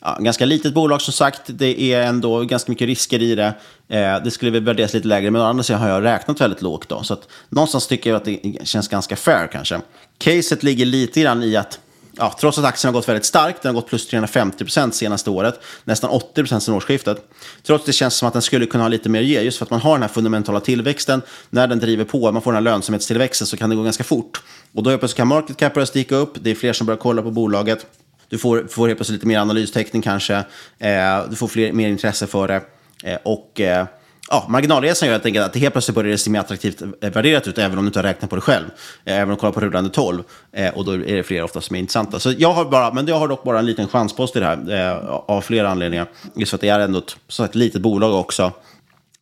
[0.00, 1.42] ja, ganska litet bolag som sagt.
[1.46, 3.54] Det är ändå ganska mycket risker i det.
[3.88, 6.62] Eh, det skulle väl värderas lite lägre, men å andra sidan har jag räknat väldigt
[6.62, 6.88] lågt.
[6.88, 9.80] Då, så att någonstans tycker jag att det känns ganska fair kanske.
[10.18, 11.80] Caset ligger lite grann i att
[12.16, 15.30] ja, trots att aktien har gått väldigt starkt, den har gått plus 350 procent senaste
[15.30, 17.18] året, nästan 80 procent sedan årsskiftet.
[17.62, 19.58] Trots att det känns som att den skulle kunna ha lite mer att ge, just
[19.58, 21.22] för att man har den här fundamentala tillväxten.
[21.50, 24.42] När den driver på, man får den här lönsamhetstillväxten, så kan det gå ganska fort.
[24.74, 27.22] Och då plötsligt kan market cap börja sticka upp, det är fler som börjar kolla
[27.22, 27.86] på bolaget.
[28.28, 30.34] Du får, får helt plötsligt lite mer analystäckning kanske,
[30.78, 32.62] eh, du får fler, mer intresse för det.
[33.04, 33.60] Eh, och...
[33.60, 33.86] Eh,
[34.30, 37.10] ja, marginalresan gör helt enkelt att det helt plötsligt börjar det se mer attraktivt eh,
[37.10, 38.64] värderat ut, även om du inte har räknat på det själv.
[39.04, 40.22] Eh, även om du kollar på rullande 12.
[40.52, 42.18] Eh, och då är det fler ofta som är intressanta.
[42.18, 44.72] Så jag har, bara, men jag har dock bara en liten chanspost i det här,
[44.72, 46.06] eh, av flera anledningar.
[46.34, 48.52] Just för att det är ändå ett, så ett litet bolag också.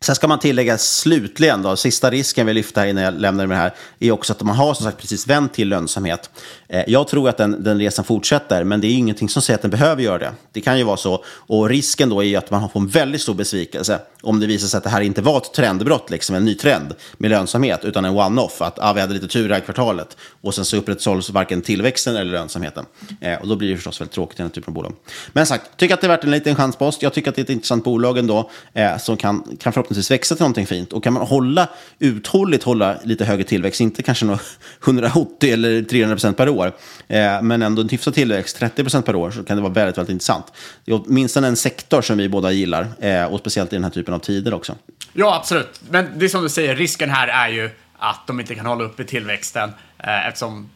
[0.00, 3.56] Sen ska man tillägga slutligen, då, sista risken vi lyfter här innan jag lämnar med
[3.56, 6.30] det här, är också att man har som sagt precis vänt till lönsamhet.
[6.68, 9.62] Eh, jag tror att den, den resan fortsätter, men det är ingenting som säger att
[9.62, 10.32] den behöver göra det.
[10.52, 11.24] Det kan ju vara så.
[11.26, 14.78] Och risken då är att man får en väldigt stor besvikelse om det visar sig
[14.78, 18.16] att det här inte var ett trendbrott, liksom en ny trend med lönsamhet, utan en
[18.16, 18.62] one-off.
[18.62, 22.16] Att ah, vi hade lite tur det här kvartalet och sen så upprätthålls varken tillväxten
[22.16, 22.86] eller lönsamheten.
[23.20, 24.92] Eh, och då blir det förstås väldigt tråkigt i den här typen av bolag.
[25.32, 27.02] Men sagt, tycker att det är värt en liten chanspost.
[27.02, 30.34] Jag tycker att det är ett intressant bolag ändå eh, som kan, kan förhoppningsvis växa
[30.34, 30.92] till någonting fint.
[30.92, 31.68] Och kan man hålla
[31.98, 34.38] uthålligt hålla lite högre tillväxt, inte kanske
[34.84, 36.72] 180 eller 300 procent per år,
[37.08, 39.98] eh, men ändå en hyfsad tillväxt, 30 procent per år, så kan det vara väldigt,
[39.98, 40.52] väldigt intressant.
[40.84, 43.90] Det är åtminstone en sektor som vi båda gillar, eh, och speciellt i den här
[43.90, 44.76] typen av tider också.
[45.12, 45.80] Ja, absolut.
[45.90, 48.84] Men det är som du säger, risken här är ju att de inte kan hålla
[48.84, 50.70] uppe tillväxten eh, eftersom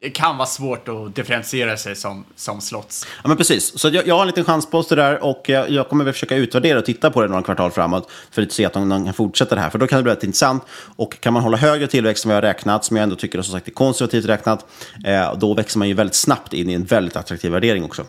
[0.00, 3.06] det kan vara svårt att differentiera sig som, som slots.
[3.22, 3.78] Ja, men precis.
[3.78, 6.78] Så jag, jag har en liten chanspost där och jag, jag kommer väl försöka utvärdera
[6.78, 9.54] och titta på det några kvartal framåt för att se att de, de kan fortsätta
[9.54, 9.70] det här.
[9.70, 10.62] För då kan det bli rätt intressant.
[10.96, 13.42] Och kan man hålla högre tillväxt som jag har räknat, som jag ändå tycker är,
[13.42, 14.66] som sagt, är konservativt räknat,
[15.04, 18.04] eh, då växer man ju väldigt snabbt in i en väldigt attraktiv värdering också.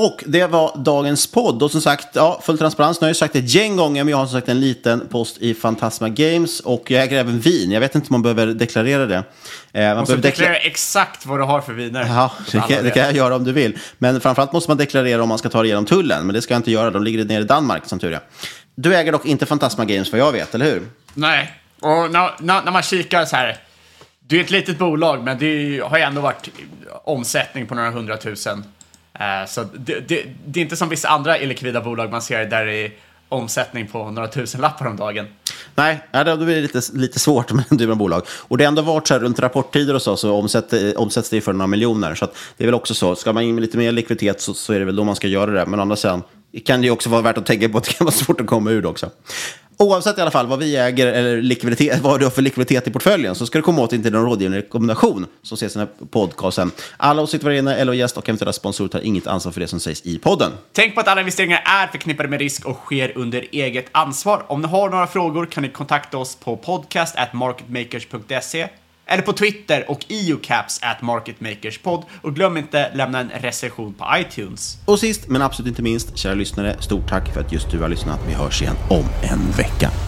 [0.00, 1.62] Och det var dagens podd.
[1.62, 3.00] Och som sagt, ja, full transparens.
[3.00, 5.08] Nu har jag sagt det ett gäng gånger, men jag har som sagt en liten
[5.08, 6.60] post i Fantasma Games.
[6.60, 7.70] Och jag äger även vin.
[7.70, 9.24] Jag vet inte om man behöver deklarera det.
[9.72, 12.06] Eh, man måste deklarera exakt vad du har för viner.
[12.08, 13.78] Ja, det kan, det kan, jag göra om du vill.
[13.98, 16.26] Men framförallt måste man deklarera om man ska ta det genom tullen.
[16.26, 16.90] Men det ska jag inte göra.
[16.90, 18.20] De ligger nere i Danmark, som tur är.
[18.74, 20.82] Du äger dock inte Fantasma Games, vad jag vet, eller hur?
[21.14, 21.54] Nej.
[21.80, 23.56] Och när, när, när man kikar så här.
[24.20, 26.48] Det är ett litet bolag, men det har ju ändå varit
[27.04, 28.64] omsättning på några hundratusen.
[29.14, 32.66] Eh, så det, det, det, är inte som vissa andra illikvida bolag man ser där
[32.66, 32.92] det är
[33.28, 35.26] omsättning på några tusen lappar om dagen.
[35.74, 38.22] Nej, då blir det lite, lite svårt med en typ av bolag.
[38.28, 41.30] Och det har ändå varit så här runt rapporttider och så, så omsätt, eh, omsätts
[41.30, 42.14] det för några miljoner.
[42.14, 44.72] Så det är väl också så, ska man in med lite mer likviditet så, så
[44.72, 45.66] är det väl då man ska göra det.
[45.66, 46.22] Men å andra sidan
[46.64, 48.46] kan det ju också vara värt att tänka på att det kan vara svårt att
[48.46, 49.10] komma ur det också.
[49.80, 52.90] Oavsett i alla fall vad vi äger eller likviditet, vad du har för likviditet i
[52.90, 56.06] portföljen så ska du komma åt inte någon rådgivande rekommendation som ses i den här
[56.06, 56.70] podcasten.
[56.96, 59.80] Alla åsikter var inne, eller gäst och eventuella sponsorer tar inget ansvar för det som
[59.80, 60.52] sägs i podden.
[60.72, 64.44] Tänk på att alla investeringar är förknippade med risk och sker under eget ansvar.
[64.48, 68.68] Om ni har några frågor kan ni kontakta oss på podcast at marketmakers.se
[69.08, 72.04] eller på Twitter och iocaps at marketmakerspod.
[72.22, 74.78] Och glöm inte lämna en recension på iTunes.
[74.84, 77.88] Och sist men absolut inte minst, kära lyssnare, stort tack för att just du har
[77.88, 78.20] lyssnat.
[78.28, 80.07] Vi hörs igen om en vecka.